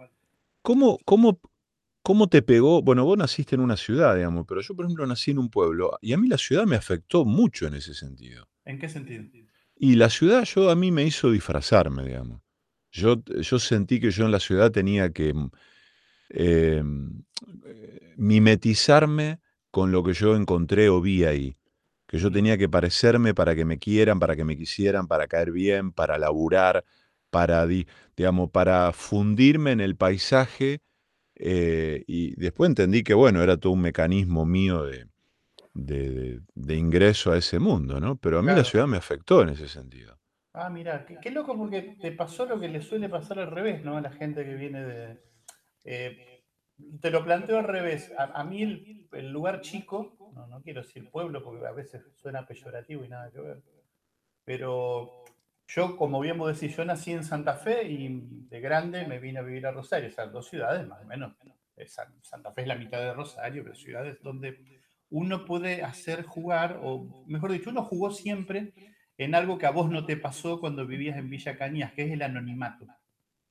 [0.66, 1.40] ¿Cómo, cómo,
[2.02, 2.82] ¿Cómo te pegó?
[2.82, 5.98] Bueno, vos naciste en una ciudad, digamos, pero yo, por ejemplo, nací en un pueblo,
[6.02, 8.48] y a mí la ciudad me afectó mucho en ese sentido.
[8.66, 9.26] ¿En qué sentido?
[9.76, 12.42] Y la ciudad yo a mí me hizo disfrazarme, digamos.
[12.92, 15.34] Yo, yo sentí que yo en la ciudad tenía que
[16.30, 16.84] eh,
[17.66, 19.40] eh, mimetizarme
[19.72, 21.58] con lo que yo encontré o vi ahí.
[22.08, 22.34] Que yo Mm.
[22.34, 26.18] tenía que parecerme para que me quieran, para que me quisieran, para caer bien, para
[26.18, 26.86] laburar,
[27.36, 30.80] para, di- digamos, para fundirme en el paisaje.
[31.36, 35.08] eh, y después entendí que, bueno, era todo un mecanismo mío de,
[35.74, 38.16] de- ingreso a ese mundo, ¿no?
[38.16, 40.18] Pero a mí la ciudad me afectó en ese sentido.
[40.54, 43.84] Ah, mira, qué, qué loco porque te pasó lo que le suele pasar al revés,
[43.84, 43.98] ¿no?
[43.98, 45.20] A la gente que viene de...
[45.84, 46.44] eh,
[47.02, 48.14] te lo planteo al revés.
[48.18, 52.04] A, a mí el, el lugar chico, no, no quiero decir pueblo porque a veces
[52.16, 53.62] suena peyorativo y nada que ver,
[54.46, 55.25] pero
[55.68, 58.08] yo, como bien vos decís, yo nací en Santa Fe y
[58.50, 61.34] de grande me vine a vivir a Rosario, o sea, dos ciudades más o menos.
[61.76, 64.60] Eh, San- Santa Fe es la mitad de Rosario, pero ciudades donde
[65.10, 68.74] uno puede hacer jugar, o mejor dicho, uno jugó siempre
[69.18, 72.12] en algo que a vos no te pasó cuando vivías en Villa Cañas, que es
[72.12, 72.86] el anonimato.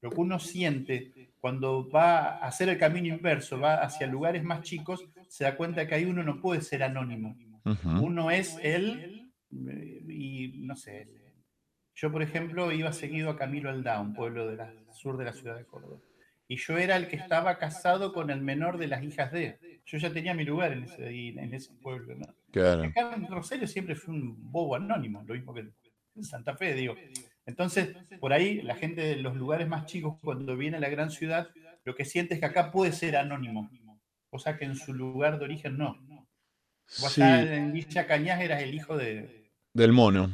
[0.02, 4.60] Lo que uno siente cuando va a hacer el camino inverso, va hacia lugares más
[4.62, 7.36] chicos, se da cuenta que ahí uno no puede ser anónimo.
[8.02, 9.32] Uno es él
[9.68, 11.08] eh, y no sé.
[11.94, 14.60] Yo, por ejemplo, iba seguido a Camilo Aldá, un pueblo del
[14.92, 15.98] sur de la ciudad de Córdoba.
[16.48, 19.80] Y yo era el que estaba casado con el menor de las hijas de.
[19.86, 22.16] Yo ya tenía mi lugar en ese, en ese pueblo.
[22.16, 22.26] ¿no?
[22.50, 22.84] Claro.
[22.84, 25.70] Acá en Rosario siempre fue un bobo anónimo, lo mismo que
[26.14, 26.94] en Santa Fe, digo.
[27.46, 31.10] Entonces, por ahí la gente de los lugares más chicos, cuando viene a la gran
[31.10, 31.50] ciudad,
[31.84, 33.70] lo que siente es que acá puede ser anónimo,
[34.30, 35.98] cosa que en su lugar de origen no.
[37.00, 40.30] Vos Sí, en Villa Cañas eras el hijo de, del mono.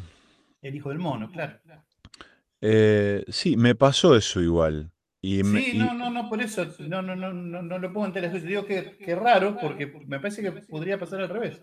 [0.63, 1.61] El hijo del mono, claro.
[2.61, 4.93] Eh, sí, me pasó eso igual.
[5.23, 7.93] Y me- Sí, y- no, no, no, por eso no, no, no, no, no lo
[7.93, 8.29] pongo en tela.
[8.29, 11.61] Digo que, que raro, porque me parece que podría pasar al revés.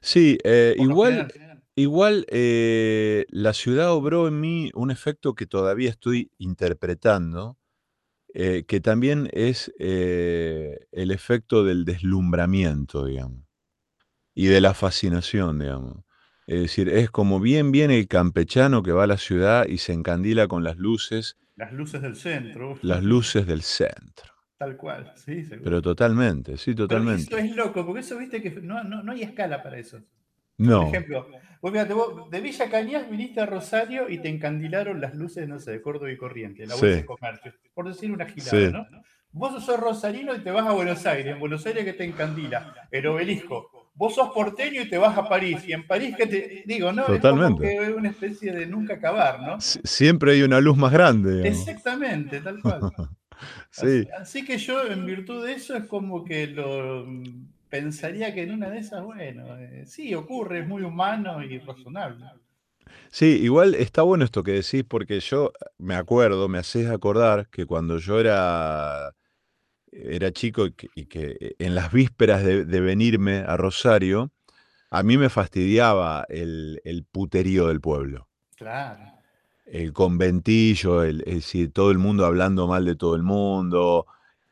[0.00, 1.62] sí, eh, igual, general.
[1.76, 7.58] igual eh, la ciudad obró en mí un efecto que todavía estoy interpretando,
[8.34, 13.42] eh, que también es eh, el efecto del deslumbramiento, digamos,
[14.34, 16.04] y de la fascinación, digamos.
[16.48, 19.92] Es decir, es como bien bien el campechano que va a la ciudad y se
[19.92, 22.78] encandila con las luces, Las luces del centro.
[22.82, 24.32] las luces del centro.
[24.56, 25.62] Tal cual, sí, seguro.
[25.64, 27.22] Pero totalmente, sí, Pero totalmente.
[27.24, 30.00] eso es loco, porque eso viste que no, no, no hay escala para eso.
[30.56, 31.28] No, Por ejemplo,
[31.60, 35.58] vos fíjate, vos de Villa Cañas viniste a Rosario y te encandilaron las luces, no
[35.60, 36.80] sé, de Córdoba y Corriente, la Sí.
[36.80, 38.72] Bolsa de Comercio, por decir una gilada, Sí.
[38.72, 38.86] ¿no?
[39.30, 42.88] Vos sos rosarino y te vas a Buenos Aires, en Buenos Aires que te encandila,
[42.90, 43.77] el obelisco.
[43.98, 47.12] Vos sos porteño y te vas a París, y en París que te digo, ¿no?
[47.14, 47.60] Es como Totalmente.
[47.60, 49.56] que es una especie de nunca acabar, ¿no?
[49.58, 51.70] si- siempre hay una luz más grande, digamos.
[51.70, 52.90] Exactamente, tal cual.
[53.70, 58.34] Sí, Así, así que yo, en virtud de eso, es como que lo mm, pensaría
[58.34, 62.26] que en una de esas, bueno, eh, sí, ocurre, es muy humano y razonable.
[63.10, 67.66] sí, igual está bueno esto que decís porque yo me acuerdo, me haces acordar que
[67.66, 69.14] cuando yo era,
[69.92, 74.30] era chico y que, y que en las vísperas de, de venirme a Rosario,
[74.90, 78.28] a mí me fastidiaba el, el puterío del pueblo.
[78.56, 79.04] Claro.
[79.66, 84.06] El conventillo, el, es decir, todo el mundo hablando mal de todo el mundo,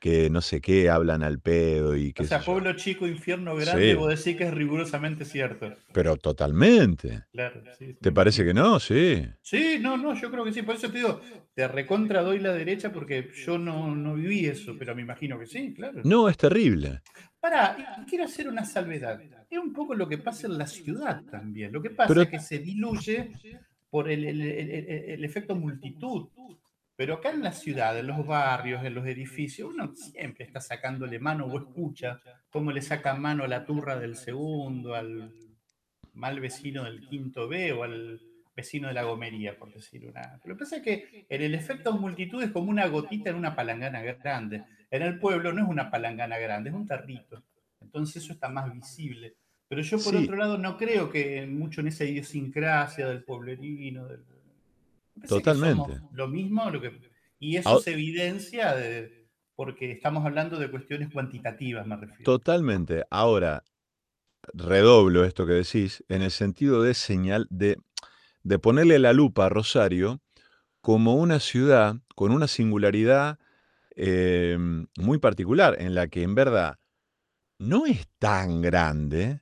[0.07, 2.45] que no sé qué, hablan al pedo y O qué sea, yo.
[2.45, 3.95] pueblo chico, infierno grande, Sí.
[3.97, 5.75] vos decís que es rigurosamente cierto.
[5.93, 7.25] Pero totalmente.
[7.33, 7.97] Claro, sí.
[8.01, 8.79] ¿Te parece que no?
[8.79, 9.25] Sí.
[9.43, 10.63] Sí, no, no, yo creo que sí.
[10.63, 11.21] Por eso te digo,
[11.55, 15.47] te recontra doy la derecha porque yo no, no viví eso, pero me imagino que
[15.47, 16.01] sí, claro.
[16.05, 17.01] No, es terrible.
[17.41, 19.21] Pará, quiero hacer una salvedad.
[19.51, 21.73] Es un poco lo que pasa en la ciudad también.
[21.73, 23.31] Lo que pasa Pero- es que se diluye
[23.91, 26.29] por el, el- el- el- el efecto multitud.
[26.97, 31.19] Pero acá en la ciudad, en los barrios, en los edificios, uno siempre está sacándole
[31.19, 35.31] mano o escucha cómo le saca mano a la turra del segundo, al
[36.15, 38.21] mal vecino del quinto B o al
[38.57, 40.41] vecino de la gomería, por decir una.
[40.47, 43.55] Lo que pasa es que en el efecto multitud es como una gotita en una
[43.55, 44.65] palangana grande.
[44.91, 47.43] En el pueblo no es una palangana grande, es un tarrito.
[47.83, 49.35] Entonces eso está más visible.
[49.69, 50.25] Pero yo, por Sí.
[50.25, 54.07] otro lado, no creo que mucho en esa idiosincrasia del pueblerino.
[54.07, 54.25] Del...
[55.23, 55.95] que Totalmente.
[55.99, 57.01] somos Lo mismo, lo que...
[57.39, 62.25] y eso Ahora- se evidencia de- porque estamos hablando de cuestiones cuantitativas, me refiero.
[62.25, 63.05] Totalmente.
[63.11, 63.65] Ahora,
[64.53, 67.79] redoblo esto que decís, en el sentido de señal, de,
[68.43, 70.21] de ponerle la lupa a Rosario
[70.83, 73.39] como una ciudad con una singularidad
[73.97, 74.59] eh,
[74.99, 76.79] muy particular, en la que en verdad
[77.59, 79.41] no es tan grande,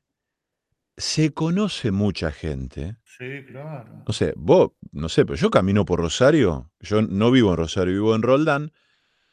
[0.97, 2.97] se conoce mucha gente.
[3.05, 4.03] Sí, claro.
[4.07, 7.93] No sé, vos, no sé, pero yo camino por Rosario, yo no vivo en Rosario,
[7.93, 8.73] vivo en Roldán,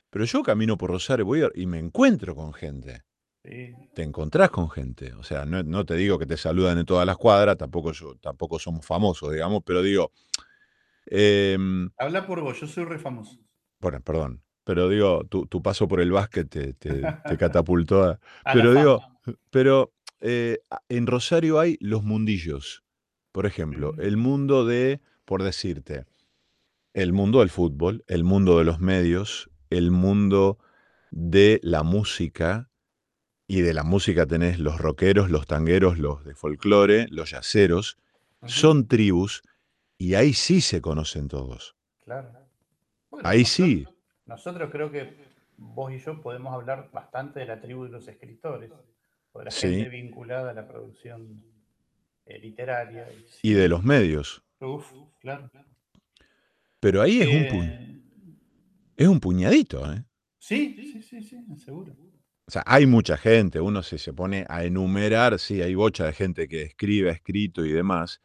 [0.10, 3.04] pero yo camino por Rosario voy a- y me encuentro con gente.
[3.44, 3.74] Sí.
[3.96, 5.14] te encontrás con gente.
[5.16, 8.16] O sea, no, no te digo que te saludan en todas las cuadras, tampoco, yo,
[8.22, 10.12] tampoco somos famosos, digamos, pero digo,
[11.06, 13.40] em, Habla por vos, yo soy re famoso.
[13.80, 18.10] bueno, perdón, pero digo, tu, tu paso por el básquet te, te- te catapultó a...
[18.12, 19.02] A la Pero digo,
[19.50, 19.92] pero
[20.22, 22.84] eh, en Rosario hay los mundillos.
[23.32, 24.02] Por ejemplo, Ujú.
[24.02, 26.06] el mundo de, por decirte,
[26.94, 30.60] el mundo del fútbol, el mundo de los medios, el mundo
[31.12, 32.70] de la música,
[33.48, 37.98] y de la música tenés los rockeros, los tangueros, los de folclore, los yaceros,
[38.46, 39.42] son tribus,
[39.98, 41.76] y ahí sí se conocen todos.
[42.04, 42.32] Claro.
[43.10, 43.88] Bueno, Ahí nosotros- sí.
[44.26, 45.16] Nosotros creo que
[45.58, 48.72] vos y yo podemos hablar bastante de la tribu de los escritores,
[49.34, 49.68] o la Sí.
[49.68, 51.44] gente vinculada a la producción
[52.26, 53.08] eh, literaria.
[53.42, 54.44] Y de los medios.
[54.60, 55.50] Uf, claro.
[56.80, 58.02] Pero ahí es un, pu- Eh,
[58.98, 60.04] es un puñadito, ¿eh?
[60.40, 61.94] sí, sí, sí, sí, seguro.
[62.48, 66.14] O sea, hay mucha gente, uno se, se pone a enumerar, sí, hay bocha de
[66.14, 68.22] gente que escribe, ha escrito y demás,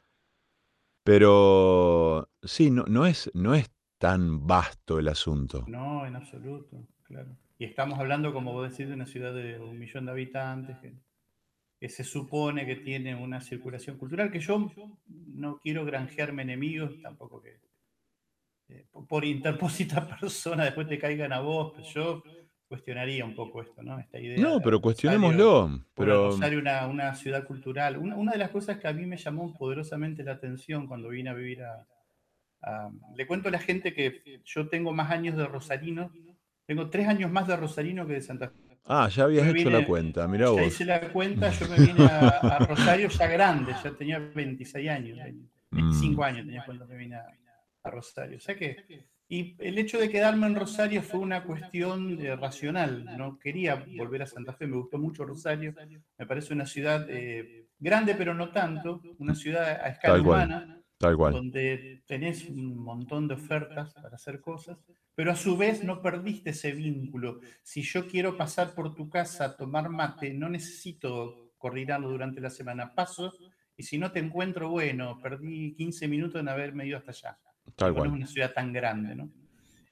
[1.05, 5.65] pero sí, no, no, es, no es tan vasto el asunto.
[5.69, 7.37] No, en absoluto, claro.
[7.59, 10.95] Y estamos hablando, como vos decís, de una ciudad de un millón de habitantes que,
[11.81, 14.73] que se supone que tiene una circulación cultural, que yo
[15.09, 17.61] no quiero granjearme enemigos, tampoco que
[18.69, 22.23] eh, por- interpósita persona después te caigan a vos, pero yo
[22.69, 23.99] cuestionaría un poco esto, ¿no?
[23.99, 24.43] Esta idea.
[24.43, 25.81] No, pero cuestionémoslo.
[25.95, 27.97] Pero, una, una ciudad cultural.
[27.97, 31.31] Una, una de las cosas que a mí me llamó poderosamente la atención cuando vine
[31.31, 31.87] a vivir a,
[32.63, 36.13] a- Le cuento a la gente que yo tengo más años de Rosarino,
[36.67, 38.79] tengo tres años más de Rosarino que de Santa Fe.
[38.87, 40.63] ah, ya habías me hecho la cuenta, mirá Ya vos.
[40.67, 45.19] hice la cuenta, yo me vine a, a Rosario ya grande, ya tenía 26 años.
[45.71, 47.27] 25 años tenía cuando me vine a,
[47.89, 48.39] Rosario.
[48.39, 53.17] O sea que, y el hecho de quedarme en Rosario fue una cuestión eh, racional.
[53.17, 55.73] No quería volver a Santa Fe, me gustó mucho Rosario.
[56.19, 60.81] Me parece una ciudad eh, grande, pero no tanto, una ciudad a escala humana.
[60.99, 61.35] Tal cual.
[61.35, 64.79] Donde tenés un montón de ofertas para hacer cosas,
[65.15, 67.41] pero a su vez no perdiste ese vínculo.
[67.63, 72.51] Si yo quiero pasar por tu casa a tomar mate, no necesito coordinarlo durante la
[72.51, 72.95] semana.
[72.95, 73.33] Paso
[73.77, 77.39] y si no te encuentro, bueno, perdí 15 minutos en haberme ido hasta allá.
[77.75, 78.09] Tal cual.
[78.09, 79.31] es una ciudad tan grande, ¿no?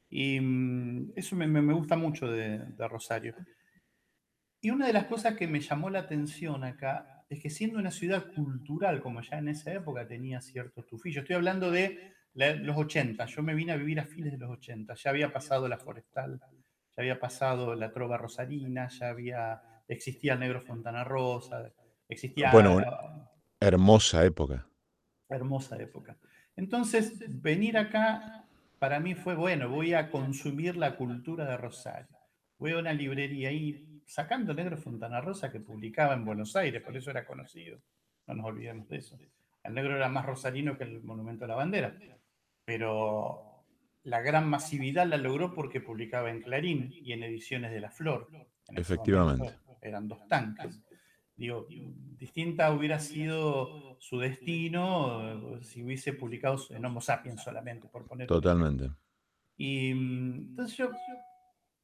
[0.08, 3.34] Y mm, eso me, gusta mucho de, de Rosario.
[4.60, 7.90] Y una de las cosas que me llamó la atención acá es que siendo una
[7.90, 13.26] ciudad cultural, como ya en esa época tenía cierto tufillo, estoy hablando de los 80,
[13.26, 16.40] yo me vine a vivir a fines de los 80, ya había pasado la forestal,
[16.40, 21.72] ya había pasado la trova rosarina, ya había, existía el negro Fontana Rosa,
[22.08, 22.50] existía...
[22.50, 22.80] Bueno,
[23.60, 24.66] hermosa época.
[25.28, 26.16] Hermosa época.
[26.56, 28.46] Entonces, venir acá
[28.78, 32.18] para mí fue, bueno, voy a consumir la cultura de Rosario.
[32.58, 36.96] Voy a una librería y sacando Negro Fontana Rosa que publicaba en Buenos Aires, por
[36.96, 37.78] eso era conocido.
[38.26, 39.18] No nos olvidemos de eso.
[39.62, 41.96] El negro era más rosarino que el Monumento a la Bandera.
[42.64, 43.64] Pero
[44.04, 48.28] la gran masividad la logró porque publicaba en Clarín y en ediciones de La Flor.
[48.68, 49.54] Efectivamente.
[49.80, 50.80] eran dos tanques.
[51.36, 58.28] Digo, distinta hubiera sido su destino si hubiese publicado en Homo sapiens solamente, por poner.
[58.28, 58.90] Totalmente.
[59.56, 60.90] Y mm, entonces yo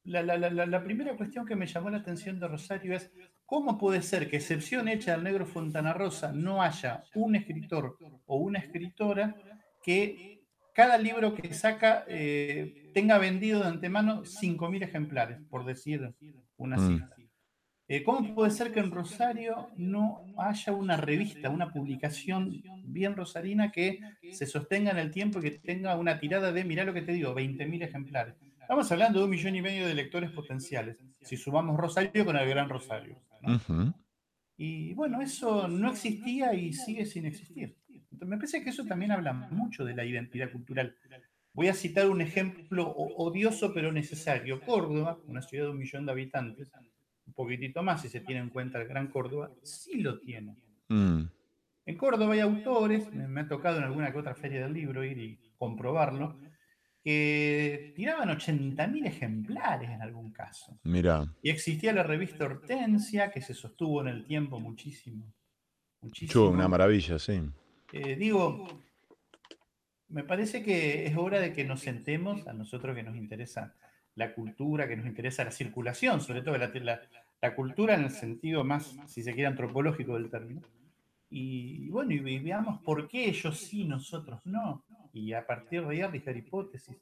[0.03, 3.11] la, primera cuestión que me llamó la atención de Rosario es
[3.45, 8.37] cómo puede ser que, excepción hecha del negro Fontana Rosa, no haya un escritor o
[8.37, 9.35] una escritora
[9.83, 16.13] que cada libro que saca eh, tenga vendido de antemano 5.000 ejemplares, por decir
[16.57, 16.87] una mm.
[16.87, 17.15] cifra.
[17.87, 23.69] Eh, ¿Cómo puede ser que en Rosario no haya una revista, una publicación bien rosarina
[23.69, 23.99] que
[24.31, 27.11] se sostenga en el tiempo y que tenga una tirada de, mirá lo que te
[27.11, 28.35] digo, 20.000 ejemplares?
[28.71, 32.47] Estamos hablando de un millón y medio de lectores potenciales, si sumamos Rosario con el
[32.47, 33.21] Gran Rosario.
[34.55, 37.75] Y bueno, eso no existía y sigue sin existir.
[37.89, 40.95] Entonces, me parece que eso también habla mucho de la identidad cultural.
[41.51, 44.61] Voy a citar un ejemplo odioso pero necesario.
[44.61, 46.71] Córdoba, una ciudad de un millón de habitantes,
[47.27, 50.55] un poquitito más si se tiene en cuenta el Gran Córdoba, sí lo tiene.
[50.87, 51.23] Mm.
[51.87, 55.17] En Córdoba hay autores, me, ha tocado en alguna que otra feria del libro ir
[55.17, 56.39] y comprobarlo,
[57.03, 60.79] que tiraban 80.000 ejemplares en algún caso.
[60.83, 61.33] Mira.
[61.41, 65.33] Y existía la revista Hortensia, que se sostuvo en el tiempo muchísimo.
[66.01, 66.49] muchísimo.
[66.49, 67.41] una maravilla, sí.
[67.91, 68.67] Eh, digo,
[70.09, 73.75] me parece que es hora de que nos sentemos, a nosotros que nos interesa
[74.15, 77.01] la cultura, que nos interesa la circulación, sobre todo la,
[77.41, 80.61] la, cultura en el sentido más, si se quiere, antropológico del término.
[81.29, 86.01] Y, bueno, y veamos por qué ellos sí, nosotros no y a partir de ahí
[86.01, 86.97] arriesgar hipótesis.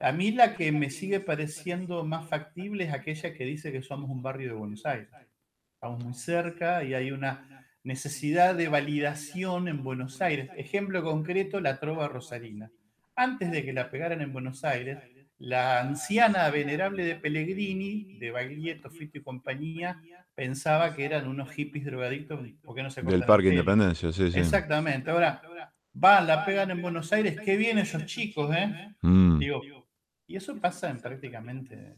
[0.00, 4.10] A mí la que me sigue pareciendo más factible es aquella que dice que somos
[4.10, 5.08] un barrio de Buenos Aires.
[5.74, 10.50] Estamos muy cerca y hay una necesidad de validación en Buenos Aires.
[10.56, 12.70] Ejemplo concreto, la trova rosarina.
[13.14, 14.98] Antes de que la pegaran en Buenos Aires,
[15.38, 20.00] la anciana venerable de Pellegrini, de Baglietto, Fito y compañía,
[20.34, 24.38] pensaba que eran unos hippies drogadictos porque no se Del Parque Independencia, sí, sí.
[24.38, 25.10] Exactamente.
[25.10, 25.42] Ahora,
[25.94, 28.94] van, la pegan en Buenos Aires, qué bien esos chicos, ¿eh?
[29.00, 29.38] Mm.
[29.38, 29.62] Digo,
[30.26, 31.96] y eso pasa en prácticamente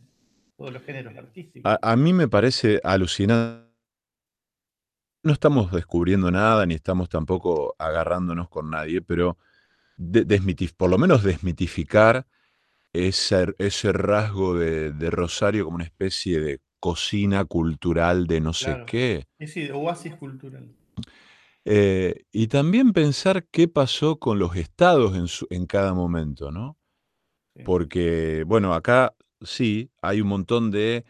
[0.57, 1.77] todos los géneros artísticos.
[1.81, 3.67] A, mí me parece alucinante.
[5.23, 9.39] No estamos descubriendo nada, ni estamos tampoco agarrándonos con nadie, pero
[10.77, 12.27] por lo menos desmitificar
[12.93, 19.27] ese, ese rasgo de, Rosario como una especie de cocina cultural de no sé qué.
[19.39, 20.69] Sí, sí, oasis cultural.
[21.69, 26.79] Eh, y también pensar qué pasó con los estados en, cada momento, ¿no?
[27.65, 31.05] Porque, bueno, acá sí hay un montón de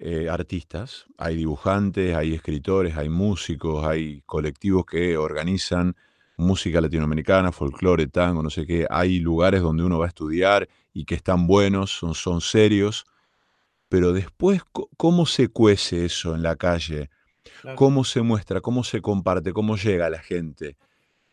[0.00, 5.94] eh, artistas, hay dibujantes, hay escritores, hay músicos, hay colectivos que organizan
[6.36, 8.88] música latinoamericana, folclore, tango, no sé qué.
[8.90, 13.04] Hay lugares donde uno va a estudiar y que están buenos, son, son serios.
[13.88, 14.62] Pero después,
[14.96, 17.08] ¿cómo se cuece eso en la calle?
[17.74, 18.60] ¿Cómo se muestra?
[18.60, 19.52] ¿Cómo se comparte?
[19.52, 20.76] ¿Cómo llega a la gente?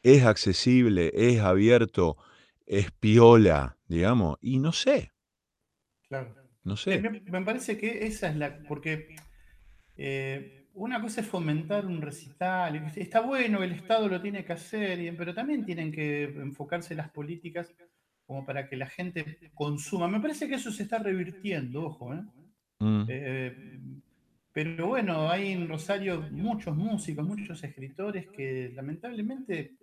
[0.04, 1.12] ¿Es accesible?
[1.14, 2.18] ¿Es abierto?
[2.66, 3.78] ¿Es piola?
[3.88, 4.38] Digamos.
[4.42, 5.12] Y no sé.
[6.08, 6.36] Claro.
[6.64, 7.00] No sé.
[7.00, 8.60] Me, parece que esa es la.
[8.68, 9.16] Porque
[9.98, 12.76] eh, una cosa es fomentar un recital.
[12.96, 17.74] Está bueno, el Estado lo tiene que hacer, pero también tienen que enfocarse las políticas
[18.26, 20.08] como para que la gente consuma.
[20.08, 22.14] Me parece que eso se está revirtiendo, ojo.
[22.14, 22.22] ¿eh?
[22.80, 23.06] Mm.
[23.08, 23.80] eh
[24.52, 29.76] pero bueno, hay en Rosario muchos músicos, muchos escritores que lamentablemente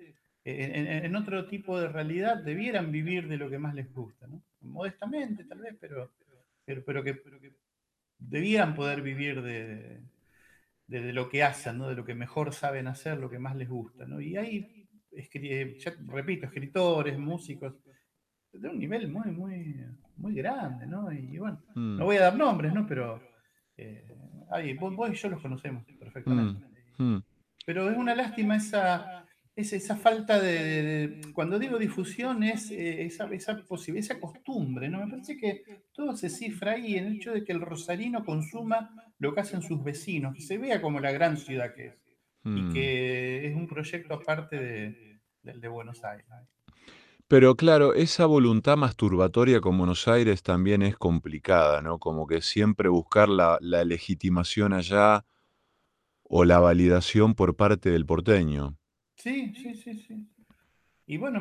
[0.45, 4.43] en, otro tipo de realidad debieran vivir de lo que más les gusta, ¿no?
[4.61, 6.13] Modestamente, tal vez, pero,
[6.65, 7.21] pero, pero, que,
[8.19, 10.03] debieran poder vivir de,
[10.87, 11.89] de, lo que hacen, ¿no?
[11.89, 14.21] De lo que mejor saben hacer, lo que más les gusta, ¿no?
[14.21, 14.89] Y hay,
[15.79, 17.75] ya repito, escritores, músicos,
[18.53, 19.85] de un nivel muy, muy,
[20.17, 21.13] muy grande, ¿no?
[21.13, 22.07] Y bueno, no mm.
[22.07, 22.87] voy a dar nombres, ¿no?
[22.87, 23.21] Pero
[23.77, 24.07] eh,
[24.79, 26.65] vos, y yo los conocemos perfectamente.
[26.99, 27.25] Mm, mm.
[27.65, 29.27] Pero es una lástima esa,
[29.57, 35.05] esa, falta de, Cuando digo difusión, es eh, esa, esa, esa costumbre, ¿no?
[35.05, 38.91] Me parece que todo se cifra ahí en el hecho de que el rosarino consuma
[39.19, 41.95] lo que hacen sus vecinos, que se vea como la gran ciudad que es.
[42.49, 46.27] Y que es un proyecto aparte de, del de Buenos Aires.
[47.29, 51.99] Pero claro, esa voluntad masturbatoria con Buenos Aires también es complicada, ¿no?
[51.99, 55.25] Como que siempre buscar la, legitimación allá
[56.23, 58.79] o la validación por parte del porteño.
[59.17, 60.29] Sí, sí, sí, sí.
[61.07, 61.41] Y bueno,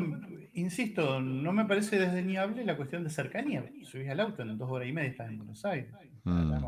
[0.53, 3.63] insisto, no me parece desdeñable la cuestión de cercanía.
[3.83, 5.91] Subís al auto en dos horas y media, estás en Buenos Aires.
[6.23, 6.65] Mm.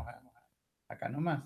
[0.88, 1.42] acá nomás.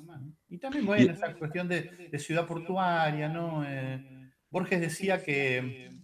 [0.50, 3.64] Y también, bueno, esa cuestión de, ciudad portuaria, ¿no?
[3.66, 6.01] Eh, Borges decía que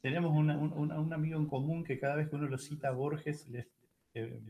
[0.00, 3.48] tenemos un, amigo en común que cada vez que uno lo cita a Borges,
[4.14, 4.40] eh,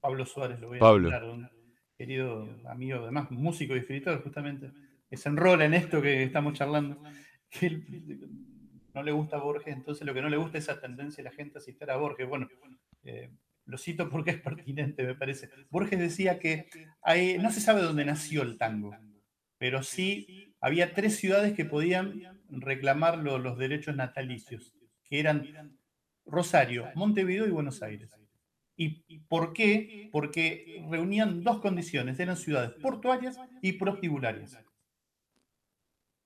[0.00, 1.32] Pablo Suárez, lo voy a Pablo.
[1.32, 1.48] un
[1.96, 4.70] querido amigo, además músico y escritor, justamente,
[5.08, 7.02] que se enrola en esto que estamos charlando,
[7.50, 7.82] que
[8.94, 11.30] no le gusta a Borges, entonces lo que no le gusta es esa tendencia de
[11.30, 12.28] la gente a citar a Borges.
[12.28, 12.48] Bueno,
[13.02, 13.30] eh,
[13.64, 15.50] lo cito porque es pertinente, me parece.
[15.70, 16.68] Borges decía que
[17.40, 18.96] no se sabe dónde nació el tango,
[19.58, 24.75] pero sí había tres ciudades que podían reclamar los derechos natalicios
[25.08, 25.78] que eran
[26.24, 28.10] Rosario, Montevideo y Buenos Aires.
[28.76, 30.10] ¿Y por qué?
[30.12, 34.58] Porque reunían dos condiciones, eran ciudades portuarias y prostibularias.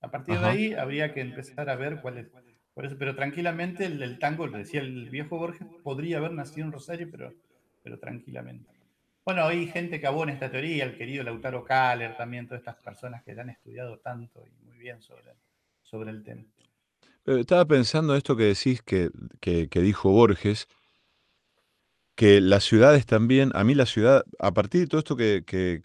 [0.00, 2.28] A partir de ahí habría que empezar a ver cuál es.
[2.98, 7.34] pero tranquilamente el, tango, lo decía el viejo Borges, podría haber nacido en Rosario, pero,
[7.82, 8.68] pero tranquilamente.
[9.24, 13.22] Bueno, hay gente que abona esta teoría, el querido Lautaro Kahler, también todas estas personas
[13.22, 15.34] que han estudiado tanto y muy bien sobre,
[15.82, 16.44] sobre el tema.
[17.26, 19.10] Eh, estaba pensando esto que decís que,
[19.40, 20.68] que, dijo Borges,
[22.14, 25.80] que las ciudades también, a mí la ciudad, a partir de todo esto que, que,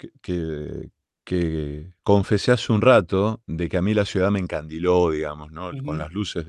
[1.24, 5.72] que, confesé hace un rato, de que a mí la ciudad me encandiló, digamos, ¿no?
[5.84, 6.46] con las luces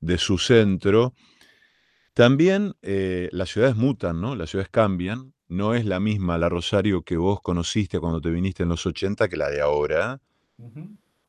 [0.00, 1.14] de su centro,
[2.14, 4.36] también eh, las ciudades mutan, ¿no?
[4.36, 5.34] Las ciudades cambian.
[5.48, 9.28] No es la misma la Rosario que vos conociste cuando te viniste en los 80
[9.28, 10.22] que la de ahora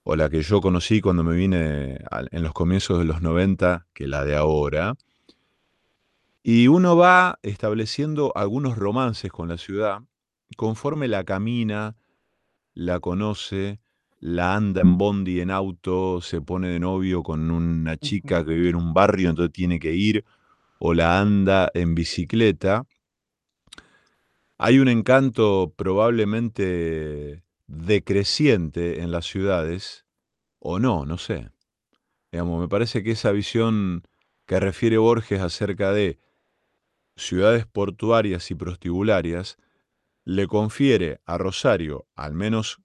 [0.05, 1.99] o la que yo conocí cuando me vine
[2.31, 4.93] en los comienzos de los 90 que la de ahora.
[6.43, 10.03] Y uno va estableciendo algunos romances con la ciudad
[10.55, 11.95] conforme la camina,
[12.75, 13.79] la conoce,
[14.19, 18.69] la anda en bondi, en auto, se pone de novio con una chica que vive
[18.69, 20.23] en un barrio, entonces tiene que ir,
[20.79, 22.85] o la anda en bicicleta.
[24.57, 30.05] Hay un encanto probablemente decreciente en las ciudades,
[30.59, 31.49] o no, no sé.
[32.31, 34.03] Digamos, me parece que esa visión
[34.45, 36.19] que refiere Borges acerca de
[37.15, 39.57] ciudades portuarias y prostibularias
[40.25, 42.81] le confiere a Rosario, al menos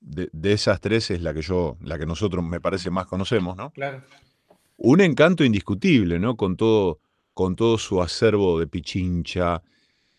[0.00, 3.70] de, esas tres es la que yo, la que nosotros me parece más conocemos, ¿no?
[3.70, 4.02] Claro.
[4.76, 6.36] Un encanto indiscutible, ¿no?
[6.36, 7.00] Con todo,
[7.34, 9.62] con todo su acervo de pichincha,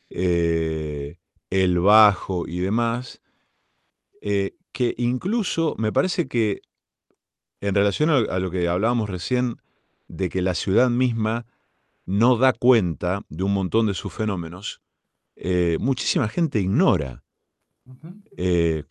[0.09, 1.17] eh,
[1.49, 3.21] el bajo y demás,
[4.21, 6.61] eh, que incluso me parece que
[7.59, 9.57] en relación a, lo que hablábamos recién,
[10.07, 11.45] de que la ciudad misma
[12.05, 14.81] no da cuenta de un montón de sus fenómenos,
[15.35, 17.23] eh, muchísima gente ignora.
[18.35, 18.83] Eh,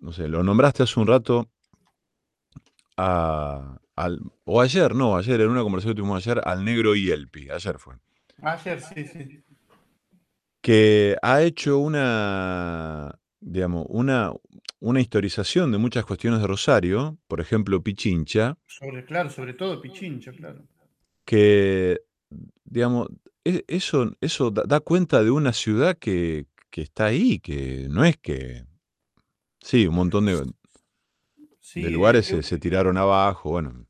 [0.00, 1.48] no sé, lo nombraste hace un rato,
[2.96, 7.94] o ayer, no, ayer, en una conversación que tuvimos ayer, al negro Yelpi, ayer fue.
[8.42, 9.42] Ayer, sí, sí.
[10.60, 14.32] Que ha hecho una, digamos, una,
[14.80, 18.58] una historización de muchas cuestiones de Rosario, por ejemplo, Pichincha.
[18.66, 20.66] Sobre, claro, sobre todo Pichincha, claro.
[21.24, 22.00] Que,
[22.64, 23.08] digamos,
[23.44, 28.16] e, eso, eso da cuenta de una ciudad que, que está ahí, que no es
[28.16, 28.64] que...
[29.60, 30.44] Sí, un montón de,
[31.74, 33.85] de lugares se, se, tiraron abajo, bueno,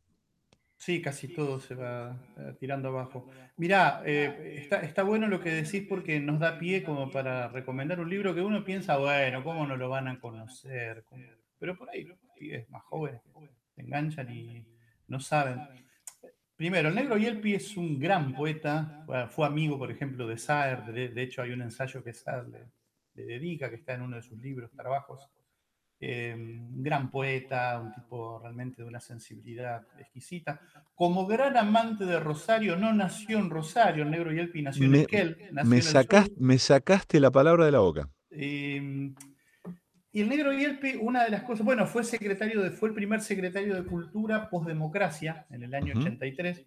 [0.86, 3.28] Sí, casi todo se va eh, tirando abajo.
[3.56, 8.08] Mirá, eh, está, bueno lo que decís porque nos da pie como para recomendar un
[8.08, 11.04] libro que uno piensa, bueno, ¿cómo no lo van a conocer?
[11.58, 12.06] Pero por ahí
[12.38, 13.20] es más jóvenes
[13.74, 14.64] se enganchan y
[15.08, 15.58] no saben.
[16.54, 21.20] Primero, el negro Yelpi es un gran poeta, fue amigo, por ejemplo, de Saer, de,
[21.20, 24.70] hecho hay un ensayo que Saer le, dedica, que está en uno de sus libros,
[24.70, 25.28] trabajos.
[26.00, 30.60] Un gran poeta, un tipo realmente de una sensibilidad exquisita.
[30.94, 35.36] Como gran amante de Rosario, no nació en Rosario, el negro Yelpi nació en Esquel.
[35.52, 35.80] me,
[36.38, 38.08] me sacaste la palabra de la boca.
[38.30, 39.14] Em,
[40.12, 43.20] y el negro Yelpi, una de las cosas, bueno, fue secretario de, fue el primer
[43.20, 46.66] secretario de Cultura postdemocracia en el año 83.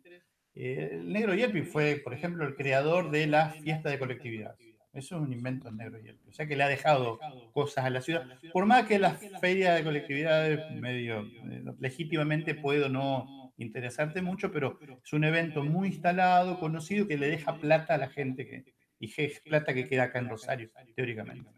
[0.55, 4.55] Eh, el negro Yelpi fue, por ejemplo, el creador de la fiesta de colectividad.
[4.91, 6.29] Eso es un invento del negro Yelpi.
[6.29, 7.19] O sea que le ha dejado
[7.53, 8.27] cosas a la ciudad.
[8.51, 14.79] Por más que la feria de colectividad medio eh, legítimamente puedo no interesarte mucho, pero
[15.03, 19.13] es un evento muy instalado, conocido, que le deja plata a la gente que, y
[19.21, 21.49] es plata que queda acá en Rosario, teóricamente.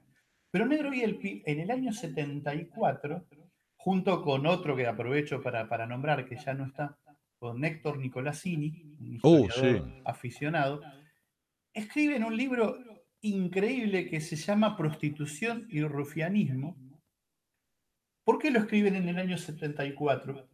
[0.50, 3.26] Pero Negro Yelpi, en el año 74,
[3.76, 6.98] junto con otro que aprovecho para, para nombrar, que ya no está,
[7.38, 10.82] con Héctor Nicolasini, un oh, historiador aficionado,
[11.74, 12.78] escriben un libro
[13.22, 16.76] increíble que se llama Prostitución y Rufianismo.
[18.24, 20.50] ¿Por qué lo escriben en el año 74?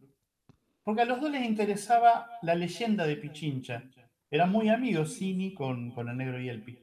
[0.82, 3.84] Porque a los dos les interesaba la leyenda de Pichincha.
[4.30, 6.78] Eran muy amigos Cini con, con el negro Yelpi.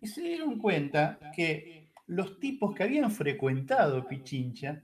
[0.00, 4.82] Y se dieron cuenta que los tipos que habían frecuentado Pichincha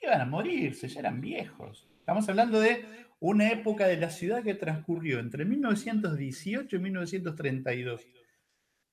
[0.00, 1.88] iban a morirse, ya eran viejos.
[1.98, 2.84] Estamos hablando de
[3.20, 8.06] una época de la ciudad que transcurrió entre 1918 y 1932.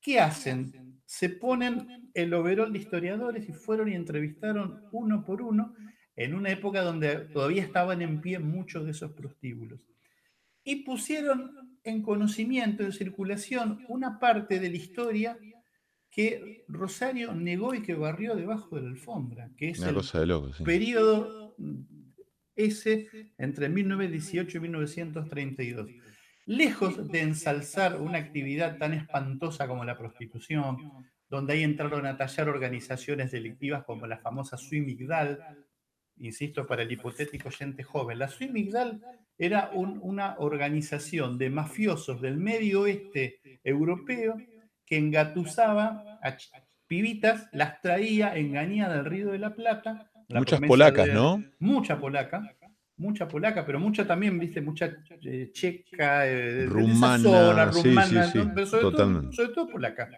[0.05, 1.01] ¿Qué hacen?
[1.03, 5.73] Se ponen el overol de historiadores y fueron y entrevistaron uno por uno
[6.15, 9.81] en una época donde todavía estaban en pie muchos de esos prostíbulos.
[10.63, 15.39] Y pusieron en conocimiento, en circulación, una parte de la historia
[16.11, 19.97] que Rosario negó y que barrió debajo de la alfombra, que es el
[20.63, 21.55] periodo
[22.55, 25.89] ese entre 1918 y 1932.
[26.45, 30.91] Lejos de ensalzar una actividad tan espantosa como la prostitución,
[31.27, 35.39] donde ahí entraron a tallar organizaciones delictivas como la famosa Suimigdal,
[36.17, 39.01] insisto, para el hipotético oyente joven, la Suimigdal
[39.37, 44.37] era una organización de mafiosos del medio oeste europeo
[44.85, 46.37] que engatusaba a
[46.87, 50.11] pibitas, las traía engañadas del Río de la Plata.
[50.29, 51.43] Muchas polacas, ¿no?
[51.59, 52.55] Mucha polaca,
[52.97, 59.67] mucha polaca, pero mucha también, viste, mucha eh, checa, eh, rumana, rumana, pero sobre todo,
[59.67, 60.09] polaca.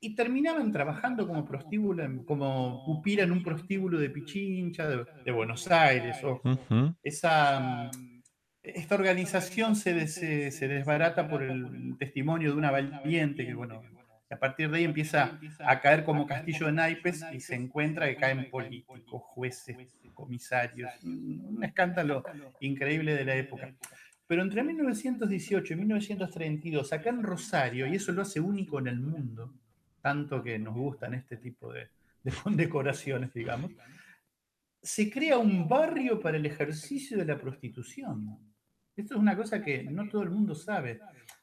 [0.00, 6.16] Y terminaban trabajando como prostíbulo, como pupila en un prostíbulo de Pichincha, de, Buenos Aires.
[7.02, 7.88] Esa,
[8.62, 13.82] esta organización se, se, desbarata por el testimonio de una valiente que, bueno,
[14.32, 18.16] a partir de ahí empieza a caer como castillo de naipes y se encuentra que
[18.16, 19.76] caen políticos, jueces,
[20.14, 20.90] comisarios.
[21.04, 22.24] Un escándalo
[22.60, 23.74] increíble de la época.
[24.26, 29.00] Pero entre 1918 y 1932, acá en Rosario, y eso lo hace único en el
[29.00, 29.52] mundo,
[30.00, 31.88] tanto que nos gustan este tipo de,
[32.22, 33.72] de condecoraciones, digamos,
[34.82, 38.38] se crea un barrio para el ejercicio de la prostitución.
[38.96, 41.00] Esto es una cosa que no todo el mundo sabe.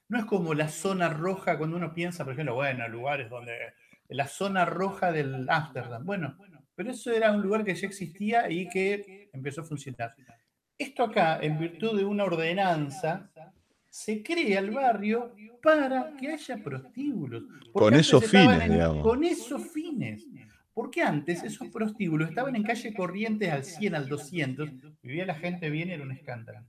[0.10, 3.74] No es como la zona roja cuando uno piensa, por ejemplo, bueno, lugares donde
[4.10, 6.04] la zona roja del Ámsterdam.
[6.04, 6.36] Bueno,
[6.76, 10.16] pero eso era un lugar que ya existía y que empezó a funcionar.
[10.78, 13.30] Esto acá, en virtud de una ordenanza,
[13.88, 17.44] se crea el barrio para que haya prostíbulos.
[17.72, 19.04] Con esos fines, digamos.
[19.04, 20.26] Con esos fines.
[20.74, 24.70] Porque antes esos prostíbulos estaban en calle Corrientes al 100, al 200,
[25.04, 26.66] vivía la gente bien, era un escándalo.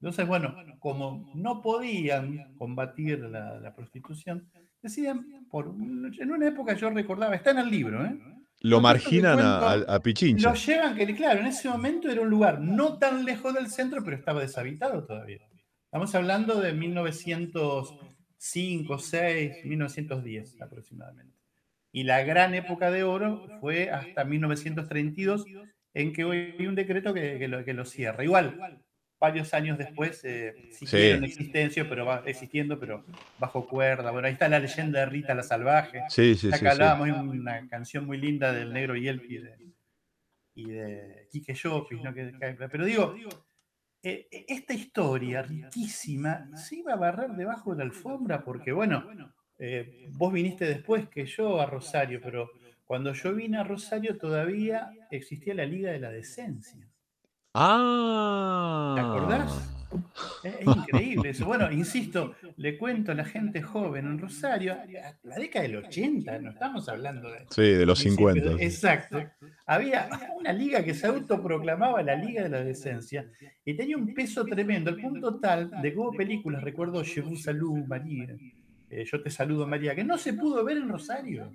[0.00, 4.48] Entonces, bueno, como no podían combatir la, prostitución,
[4.80, 8.16] decían, por, en una época yo recordaba, está en el libro, ¿eh?
[8.60, 10.48] Lo marginan a, Pichincha.
[10.48, 14.02] Lo llevan, que claro, en ese momento era un lugar no tan lejos del centro,
[14.02, 15.38] pero estaba deshabitado todavía.
[15.84, 21.38] Estamos hablando de 1905, 6, 1910 aproximadamente.
[21.92, 25.44] Y la gran época de oro fue hasta 1932,
[25.94, 28.24] en que hoy hay un decreto que, lo, que lo cierra.
[28.24, 28.82] Igual,
[29.20, 33.04] varios años después eh, siguieron existencia, pero va existiendo, pero
[33.38, 34.10] bajo cuerda.
[34.10, 36.02] Bueno, ahí está la leyenda de Rita la Salvaje.
[36.08, 39.56] Sí, sí, Acá hablábamos de una canción muy linda del Negro Yelpi y de,
[40.54, 42.14] y de Quique Llopis, ¿no?
[42.70, 43.14] pero digo,
[44.02, 49.04] eh, esta historia riquísima se iba a barrer debajo de la alfombra porque, bueno,
[49.58, 52.50] eh, vos viniste después que yo a Rosario, pero
[52.84, 56.87] cuando yo vine a Rosario todavía existía la Liga de la Decencia.
[57.60, 58.92] Ah.
[58.94, 59.74] ¿Te acordás?
[60.44, 61.46] Es, increíble eso.
[61.46, 64.76] Bueno, insisto, le cuento a la gente joven en Rosario,
[65.24, 67.46] la década del 80, no estamos hablando de...
[67.50, 68.62] Sí, de los 50.
[68.62, 69.24] Exacto.
[69.66, 73.28] Había una liga que se autoproclamaba la Liga de la Decencia
[73.64, 77.42] y tenía un peso tremendo, al punto tal de que hubo películas, recuerdo Je vous
[77.42, 78.36] salud, María,
[78.90, 81.50] eh, Yo te saludo, María, que no se pudo ver en Rosario.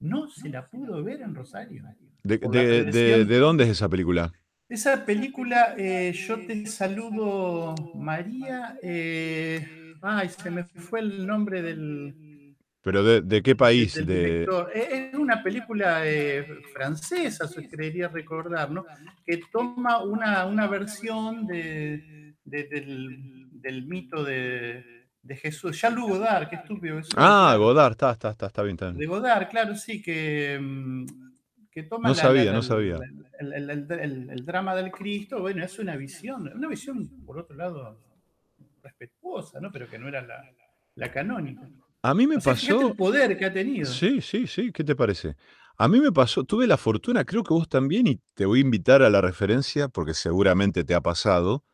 [0.00, 1.84] no se la pudo ver en Rosario.
[2.24, 4.32] ¿De, de- de dónde es esa película?
[4.68, 8.76] Esa película, eh, Yo te saludo, María.
[8.82, 13.94] eh, ay, se me fue el nombre del, ¿Pero de, de qué país?
[13.94, 14.70] De, director.
[14.74, 18.84] Es una película eh, francesa, se creería recordar, ¿no?
[19.24, 25.80] Que toma una, una versión de, de- del, del mito de, de Jesús.
[25.80, 27.00] Ya Lugo Godard, qué estúpido.
[27.16, 27.54] ah.
[27.58, 28.74] Godard, está, está, está, está bien.
[28.74, 28.98] está bien.
[28.98, 31.06] De Godard, claro, sí, que, mm,
[31.74, 32.96] que toma No sabía, la- no sabía.
[33.40, 37.38] El, el- el- el- el drama del Cristo, bueno, es una visión, una visión, por
[37.38, 37.98] otro lado,
[38.82, 39.72] respetuosa, ¿no?
[39.72, 40.44] Pero que no era la,
[40.94, 41.68] la canónica.
[42.02, 42.88] A mí me O sea, fíjate pasó...
[42.90, 43.86] el poder que ha tenido.
[43.86, 45.36] Sí, sí, sí, ¿qué te parece?
[45.76, 48.62] A mí me pasó, tuve la fortuna, creo que vos también, y te voy a
[48.62, 51.64] invitar a la referencia, porque seguramente te ha pasado,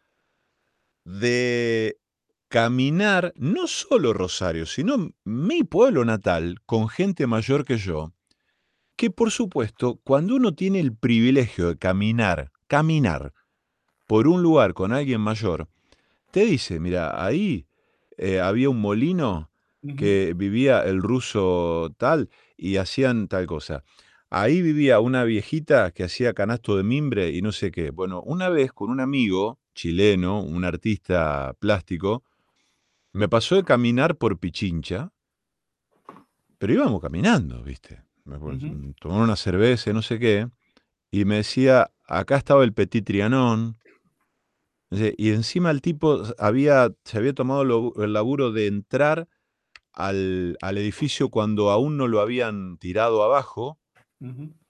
[1.05, 1.99] de
[2.49, 8.13] caminar no solo Rosario, sino mi pueblo natal con gente mayor que yo,
[9.01, 13.33] que por supuesto, cuando uno tiene el privilegio de caminar, caminar
[14.07, 15.69] por un lugar con alguien mayor,
[16.31, 17.67] te dice, mira, ahí
[18.19, 19.51] eh, había un molino
[19.97, 22.29] que vivía el ruso tal
[22.59, 23.85] y hacían tal cosa.
[24.29, 27.93] Ahí vivía una viejita que hacía canasto de mimbre y no sé qué.
[27.93, 32.23] Bueno, una vez con un amigo chileno, un artista plástico,
[33.15, 35.11] me pasó de caminar por Pichincha,
[36.59, 38.10] pero íbamos caminando, ¿viste?
[38.71, 40.49] Me tomar una cerveza, y no sé qué,
[41.11, 43.77] y me decía, acá estaba el Petit Trianon,
[44.91, 49.29] Dice, y encima el tipo había, se había tomado lo- el laburo de entrar
[49.93, 53.79] al, al edificio cuando aún no lo habían tirado abajo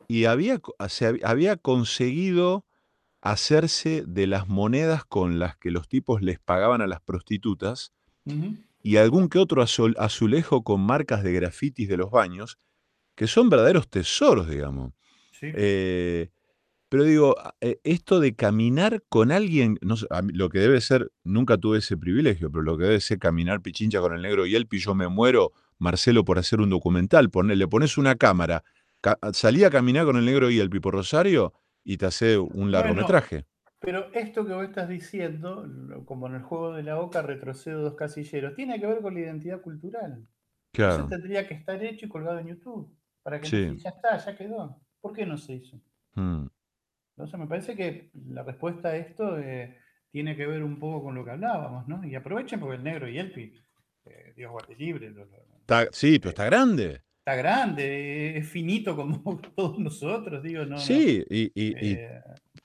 [0.09, 2.67] y había, se hab- había conseguido
[3.23, 7.93] hacerse de las monedas con las que los tipos les pagaban a las prostitutas
[8.83, 12.59] y algún que otro azul- azulejo con marcas de grafitis de los baños,
[13.21, 14.95] que son verdaderos tesoros, digamos.
[15.31, 15.53] Sí.
[15.55, 16.31] Eh,
[16.89, 21.59] pero digo, eh, esto de caminar con alguien, no sé, lo que debe ser, nunca
[21.59, 24.95] tuve ese privilegio, pero lo que debe ser caminar pichincha con el negro Yelpi, yo
[24.95, 28.65] me muero, Marcelo, por hacer un documental, poner- le pones una cámara,
[29.03, 31.53] ca- salí a caminar con el negro Yelpi por Rosario
[31.85, 33.45] y te hace un Bueno, largometraje.
[33.81, 35.67] pero esto que vos estás diciendo,
[36.07, 39.21] como en el juego de la oca, retrocedo dos casilleros, tiene que ver con la
[39.21, 40.27] identidad cultural.
[40.73, 42.95] Eso Claro, tendría que estar hecho y colgado en YouTube,
[43.31, 43.77] para que sí.
[43.79, 44.81] ya está, ya quedó.
[45.01, 45.81] ¿Por qué no se hizo?
[46.15, 46.47] mm.
[47.17, 49.77] Entonces me parece que la respuesta a esto eh,
[50.11, 52.05] tiene que ver un poco con lo que hablábamos, ¿no?
[52.05, 53.53] Y aprovechen porque el negro y Elpi,
[54.07, 57.03] eh, Dios guarde libre, lo- lo- Está- sí, pero eh, está grande.
[57.19, 59.23] está grande, es finito como
[59.57, 60.79] todos nosotros, digo, no.
[60.79, 62.23] Sí, y, y- y, eh,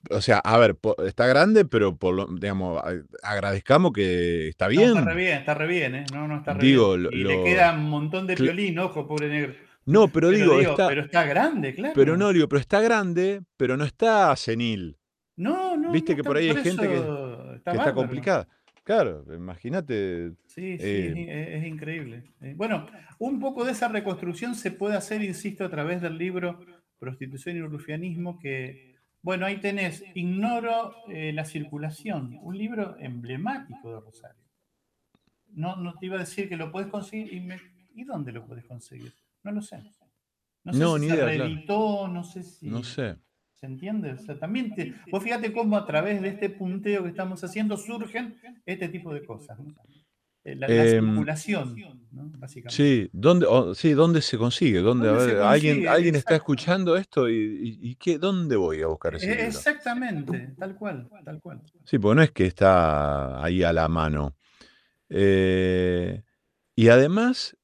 [0.10, 2.82] o sea, a ver, está grande, pero por lo, digamos,
[3.24, 5.18] agradezcamos que está no, está re bien.
[5.18, 6.06] bien, está re bien, ¿eh?
[6.14, 7.10] No, no, está re Digo, bien.
[7.14, 9.54] Y le queda un montón de violín, ojo, pobre negro.
[9.86, 12.18] No, pero Pero digo, digo, está, pero está grande, pero claro.
[12.18, 14.98] no, digo, pero está grande, pero no está senil.
[15.38, 17.96] No, no, Viste no, que por ahí por hay gente que, está que está bárbaro.
[17.96, 18.48] complicada.
[18.84, 20.32] Claro, imagínate.
[20.46, 21.26] Sí, sí, es, eh,
[21.58, 22.24] es- es increíble.
[22.42, 22.88] Eh, Bueno,
[23.20, 26.60] un poco de esa reconstrucción se puede hacer, insisto, a través del libro
[27.00, 34.00] Prostitución y Rufianismo, que, bueno, ahí tenés Ignoro eh, la circulación, un libro emblemático de
[34.02, 34.42] Rosario.
[35.50, 37.60] No, no te iba a decir que lo puedes conseguir, y, me-
[37.96, 39.14] ¿y dónde lo puedes conseguir?
[39.46, 39.78] No lo sé.
[40.64, 41.50] No sé no, si ni se idea, claro.
[41.50, 42.68] reeditó, no sé si...
[42.68, 43.18] No sé.
[43.54, 44.12] ¿Se entiende?
[44.12, 47.78] O sea, también te- vos fíjate cómo a través de este punteo que estamos haciendo
[47.78, 49.58] surgen este tipo de cosas.
[49.60, 49.74] ¿no?
[50.44, 51.76] Eh, La, la Em, circulación,
[52.12, 52.30] ¿no?
[52.38, 52.76] Básicamente.
[52.76, 54.80] sí, ¿dónde, o- sí, ¿dónde se consigue?
[54.80, 55.90] ¿Dónde, a ¿Dónde se ver, alguien, consigue?
[55.90, 56.44] alguien está Exacto.
[56.44, 59.48] escuchando esto y, y- y qué, ¿dónde voy a buscar ese Eh, libro?
[59.48, 61.62] Exactamente, tal cual, tal cual.
[61.86, 64.36] Sí, porque no es que está ahí a la mano.
[65.10, 66.24] Eh,
[66.76, 67.56] y además,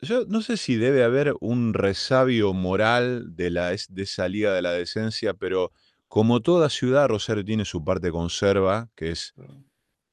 [0.00, 4.52] yo no sé si debe haber un resabio moral de, la, es- de esa liga
[4.54, 5.72] de la decencia, pero
[6.08, 9.34] como toda ciudad, Rosario tiene su parte conserva, que es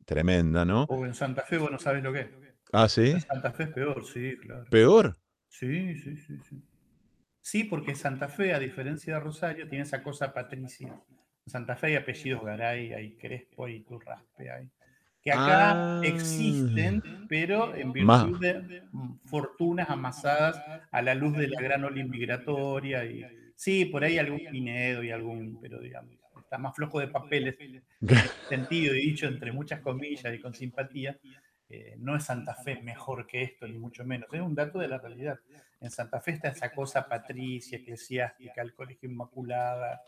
[0.05, 0.83] tremenda, ¿no?
[0.89, 2.27] O en Santa Fe, vos no sabés lo que es.
[2.73, 3.11] Ah, sí.
[3.11, 4.65] En Santa Fe es peor, sí, claro.
[4.69, 5.15] ¿Peor?
[5.49, 6.61] Sí, sí, sí, sí.
[7.41, 10.87] Sí, porque Santa Fe, a diferencia de Rosario, tiene esa cosa patricia.
[11.45, 14.69] En Santa Fe hay apellidos Garay, hay Crespo, hay Turraspe, hay.
[15.25, 16.01] Que acá Ah.
[16.03, 20.61] existen, pero en Más- virtud de mm, fortunas amasadas
[20.91, 23.03] a la luz de la gran ola inmigratoria.
[23.05, 27.55] Y, sí, por ahí algún Pinedo y algún, pero digamos, está más flojo de papeles
[28.47, 31.17] sentido, y dicho entre muchas comillas y con simpatía.
[31.67, 34.29] eh, no es Santa Fe mejor que esto, ni mucho menos.
[34.31, 35.39] Es un dato de la realidad.
[35.81, 39.99] En Santa Fe está esa cosa patricia, eclesiástica, el colegio inmaculada.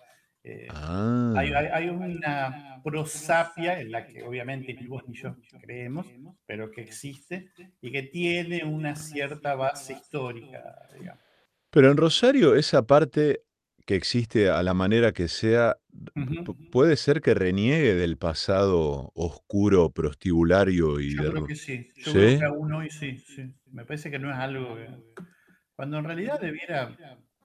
[0.47, 1.33] Eh, Ah.
[1.37, 6.07] hay, hay- hay una prosapia en la que obviamente ni vos ni yo creemos,
[6.45, 7.49] pero que existe
[7.81, 11.21] y que tiene una cierta base histórica, digamos.
[11.69, 13.43] Pero en Rosario, esa parte
[13.85, 15.77] que existe a la manera que sea.
[16.71, 22.11] ¿puede ser que reniegue del pasado oscuro, prostibulario y Yo de creo que sí, yo
[22.13, 22.43] creo que sí?
[22.43, 23.53] aún hoy sí, sí.
[23.71, 24.87] Me parece que no es algo que
[25.75, 26.97] cuando en realidad debiera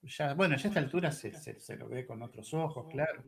[0.02, 3.26] ya bueno, ya a esta altura se se se lo ve con otros ojos, claro.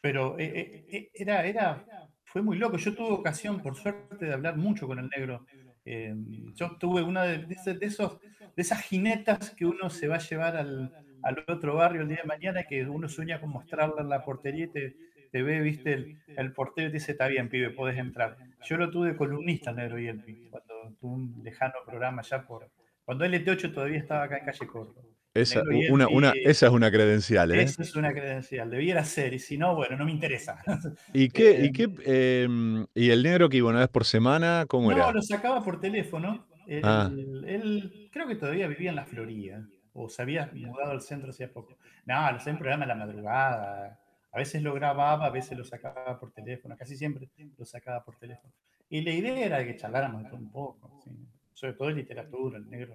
[0.00, 1.90] Pero, eh eh eh, era era
[2.24, 2.76] fue muy loco.
[2.78, 5.46] Yo tuve ocasión, por suerte, de hablar mucho con el negro.
[5.84, 8.20] Em, yo tuve una de de de esos
[8.56, 12.18] de esas jinetas que uno se va a llevar al al otro barrio el día
[12.22, 14.96] de mañana, que uno sueña con mostrarla en la portería y te
[15.30, 18.38] te ve, viste, el el portero y te dice: "Está bien, pibe, podés entrar".
[18.62, 22.70] Yo lo tuve columnista negro Bielpi, cuando tuvo un lejano programa allá por
[23.04, 25.15] cuando LT8 todavía estaba acá en Calle Córdoba.
[25.40, 27.62] Esa una una esa es una credencial, ¿eh?
[27.62, 30.58] eso es una credencial, debiera ser, y si no, bueno, no me interesa.
[31.12, 34.90] ¿Y qué y qué, em, y el negro que iba una vez por semana, cómo
[34.90, 35.12] No, era?
[35.12, 36.46] lo sacaba por teléfono.
[36.82, 37.10] Ah.
[37.12, 41.30] Él él creo que todavía vivía en La Florida, o se había mudado al centro
[41.30, 41.78] hacía poco.
[42.04, 44.00] No, lo hacía en programa en la madrugada.
[44.32, 48.16] A veces lo grababa, a veces lo sacaba por teléfono, casi siempre lo sacaba por
[48.16, 48.52] teléfono.
[48.88, 51.10] Y la idea era que charláramos de todo un poco, sí,
[51.54, 52.94] sobre todo de literatura, el negro,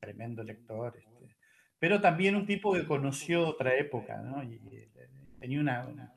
[0.00, 1.36] tremendo lector, este,
[1.78, 4.42] pero también un tipo que conoció otra época, ¿no?
[4.42, 4.88] Y, eh,
[5.38, 6.14] tenía una una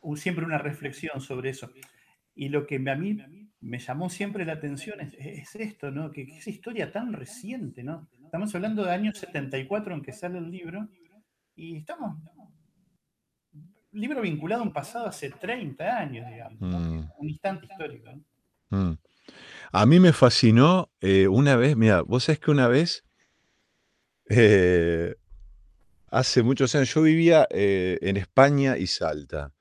[0.00, 1.70] un siempre una reflexión sobre eso.
[2.34, 3.18] Y lo que a mí
[3.60, 6.10] me llamó siempre la atención es es esto, ¿no?
[6.10, 8.08] Que que esa historia tan reciente, ¿no?
[8.24, 10.88] Estamos hablando de año 74 en que sale el libro,
[11.54, 12.16] y estamos
[13.92, 16.78] libro vinculado a un pasado hace 30 años, digamos, ¿no?
[16.78, 17.10] Mm.
[17.18, 18.78] Un instante histórico, ¿no?
[18.78, 18.98] Mm.
[19.74, 23.04] A mí me fascinó, eh, una vez, mira, vos sabés que una vez
[24.28, 25.16] eh,
[26.10, 29.52] hace muchos años, yo vivía, eh, en España y Salta.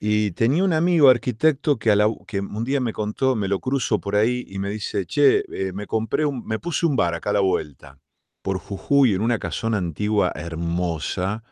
[0.00, 1.94] Y tenía un amigo arquitecto que
[2.26, 5.86] que un día me contó, me lo cruzo por ahí y me dice: "Che, me
[5.86, 7.98] compré un me puse un bar acá a la vuelta,
[8.42, 11.44] por Jujuy, en una casona antigua hermosa".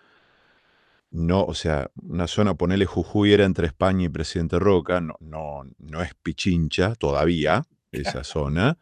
[1.12, 5.62] No, o sea, una zona, ponele Jujuy era entre España y Presidente Roca, no no
[5.78, 8.78] no es Pichincha todavía, esa zona.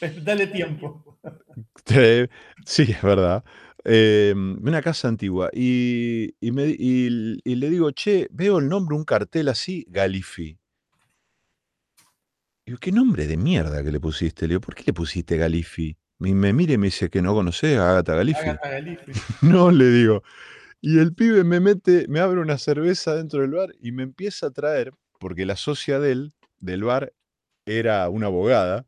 [0.24, 1.18] Dale tiempo.
[2.66, 3.44] Sí, es verdad.
[3.84, 5.50] Em, una casa antigua.
[5.52, 9.84] Y y me y l y le digo: "Che, veo el nombre, un cartel así,
[9.88, 10.58] Galifi".
[12.66, 14.46] Digo: "¿Qué nombre de mierda que le pusiste?".
[14.46, 15.96] Le digo: "¿Por qué le pusiste Galifi?".
[16.20, 18.50] Y me mira y me dice: "¿Que no conocés a Agatha Galifi?".
[18.50, 19.12] Agatha Galifi.
[19.42, 20.22] "No", le digo.
[20.86, 24.48] Y el pibe me mete me abre una cerveza dentro del bar y me empieza
[24.48, 27.14] a traer, porque la socia de él, del bar,
[27.64, 28.84] era una abogada.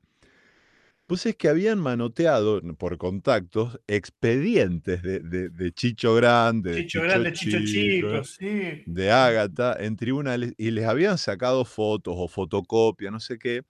[1.08, 6.98] Vos sabés que habían manoteado, por contactos, expedientes de de de Chicho Grande, de Chicho
[6.98, 8.82] Chicho Grande, Chicho Chico, Chico, sí.
[8.84, 13.62] de Ágata, en tribunales, y les habían sacado fotos o fotocopias, no sé qué,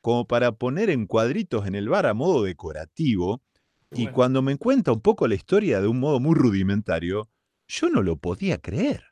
[0.00, 3.42] como para poner en cuadritos en el bar a modo decorativo.
[3.96, 7.28] Y cuando me cuenta un poco la historia de un modo muy rudimentario,
[7.66, 9.04] yo no lo podía creer.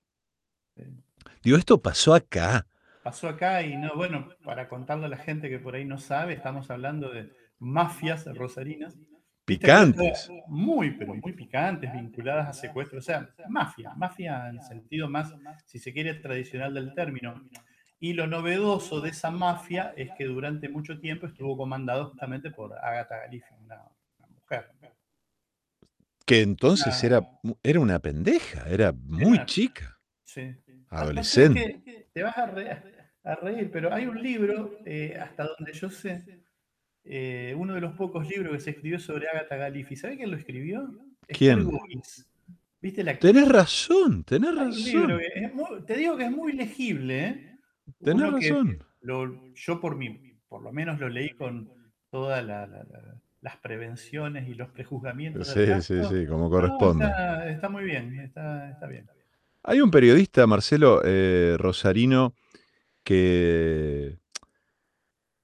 [1.42, 2.66] Digo, esto pasó acá.
[3.03, 6.34] Pasó acá y no, bueno, para contarle a la gente que por ahí no sabe,
[6.34, 8.96] estamos hablando de mafias rosarinas.
[9.44, 10.30] Picantes.
[10.46, 15.34] muy, pero muy picantes, vinculadas a secuestros, o sea, mafia, mafia en el sentido más,
[15.66, 17.42] si se quiere, tradicional del término.
[17.98, 22.72] Y lo novedoso de esa mafia es que durante mucho tiempo estuvo comandado justamente por
[22.78, 23.91] Agatha Galifi, una una mujer.
[26.33, 27.28] Que entonces Una era
[27.62, 29.99] era una pendeja, era muy Era chica.
[30.24, 30.55] sí.
[30.89, 31.83] Adolescente.
[31.85, 32.83] que te vas a re
[33.24, 36.43] a reír, pero hay un libro, eh, hasta donde yo sé,
[37.05, 40.37] eh, uno de los pocos libros que se escribió sobre Agatha Galifi, ¿sabés quién lo
[40.37, 40.89] escribió?
[41.28, 41.68] ¿Quién?
[42.80, 45.12] ¿Viste la Tenés razón, tenés razón.
[45.55, 47.59] muy te digo que es muy legible, ¿eh?
[48.03, 48.85] Tenés Uno razón.
[49.03, 51.70] lo yo por mí, por lo menos lo leí con
[52.11, 56.51] toda la la la las prevenciones y los prejuzgamientos del Sí, sí, sí, como No,
[56.51, 57.05] corresponde.
[57.05, 59.07] está está muy bien, está está bien.
[59.64, 62.34] Hay un periodista, Marcelo, eh, rosarino,
[63.05, 64.18] que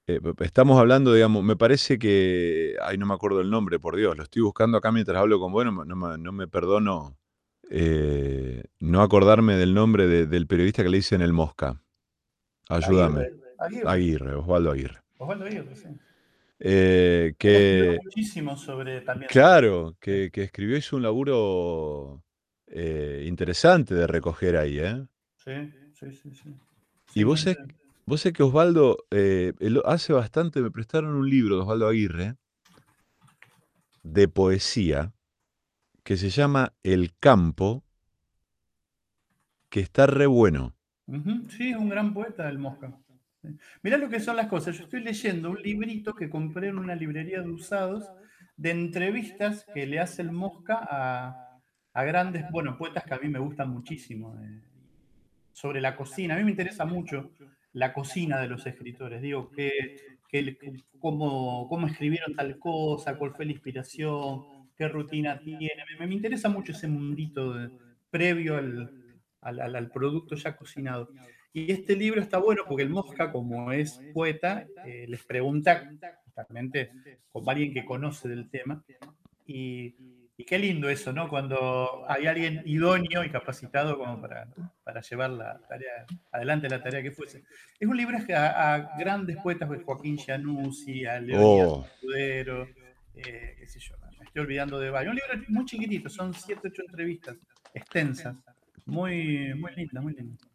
[0.06, 4.16] eh, estamos hablando, digamos, me parece que, ay, no me acuerdo el nombre, por Dios,
[4.16, 7.16] lo estoy buscando acá mientras hablo con vos, no me no no me perdono,
[7.68, 11.80] eh, no acordarme del nombre de del periodista que le dicen el Mosca.
[12.68, 13.22] Ayúdame.
[13.22, 13.90] Aguirre, Aguirre.
[13.90, 15.00] Aguirre, Osvaldo Aguirre.
[15.18, 15.88] Osvaldo Aguirre, sí.
[16.60, 22.22] Eh, que muchísimo sobre también sobre claro, que que escribió, hizo un laburo,
[22.66, 25.06] eh, interesante de recoger ahí, ¿eh?
[25.36, 25.52] Sí,
[25.94, 26.54] sí, sí, sí.
[27.14, 27.74] Y Sí, vos interesante.
[28.06, 29.52] vos que Osvaldo, eh,
[29.84, 32.36] hace bastante me prestaron un libro de Osvaldo Aguirre
[34.02, 35.12] de poesía,
[36.04, 37.84] que se llama El campo
[39.70, 40.74] que está re bueno.
[41.48, 42.92] Sí, es un gran poeta el Mosca.
[43.82, 46.94] Mirá lo que son las cosas, yo estoy leyendo un librito que compré en una
[46.94, 48.10] librería de usados
[48.56, 51.60] de entrevistas que le hace el Mosca a,
[51.92, 54.60] a grandes, bueno, poetas que a mí me gustan muchísimo, eh,
[55.52, 56.34] sobre la cocina.
[56.34, 57.32] A mí me interesa mucho
[57.72, 59.20] la cocina de los escritores.
[59.20, 59.96] Digo, que,
[60.98, 65.84] cómo, cómo, escribieron tal cosa, cuál fue la inspiración, qué rutina tiene.
[65.98, 67.54] Me, me interesa mucho ese mundito
[68.10, 68.92] previo al,
[69.40, 71.10] al, al, producto ya cocinado.
[71.52, 75.90] Y este libro está bueno porque el Mosca, como es poeta, eh, les pregunta
[76.24, 76.92] justamente
[77.32, 78.84] con alguien que conoce del tema.
[79.46, 79.94] Y,
[80.36, 81.28] y, qué lindo eso, ¿no?
[81.28, 84.46] Cuando hay alguien idóneo y capacitado como para,
[84.84, 87.44] para llevar la tarea, adelante la tarea que fuese.
[87.80, 91.86] Es un libro que a, grandes poetas, pues Joaquín Januzzi, a León oh.
[92.04, 95.12] eh, qué sé yo, me estoy olvidando de varios.
[95.12, 97.36] Un libro muy chiquitito, son 7, 8 entrevistas
[97.72, 98.36] extensas,
[98.84, 100.48] muy, muy lindas, muy lindas.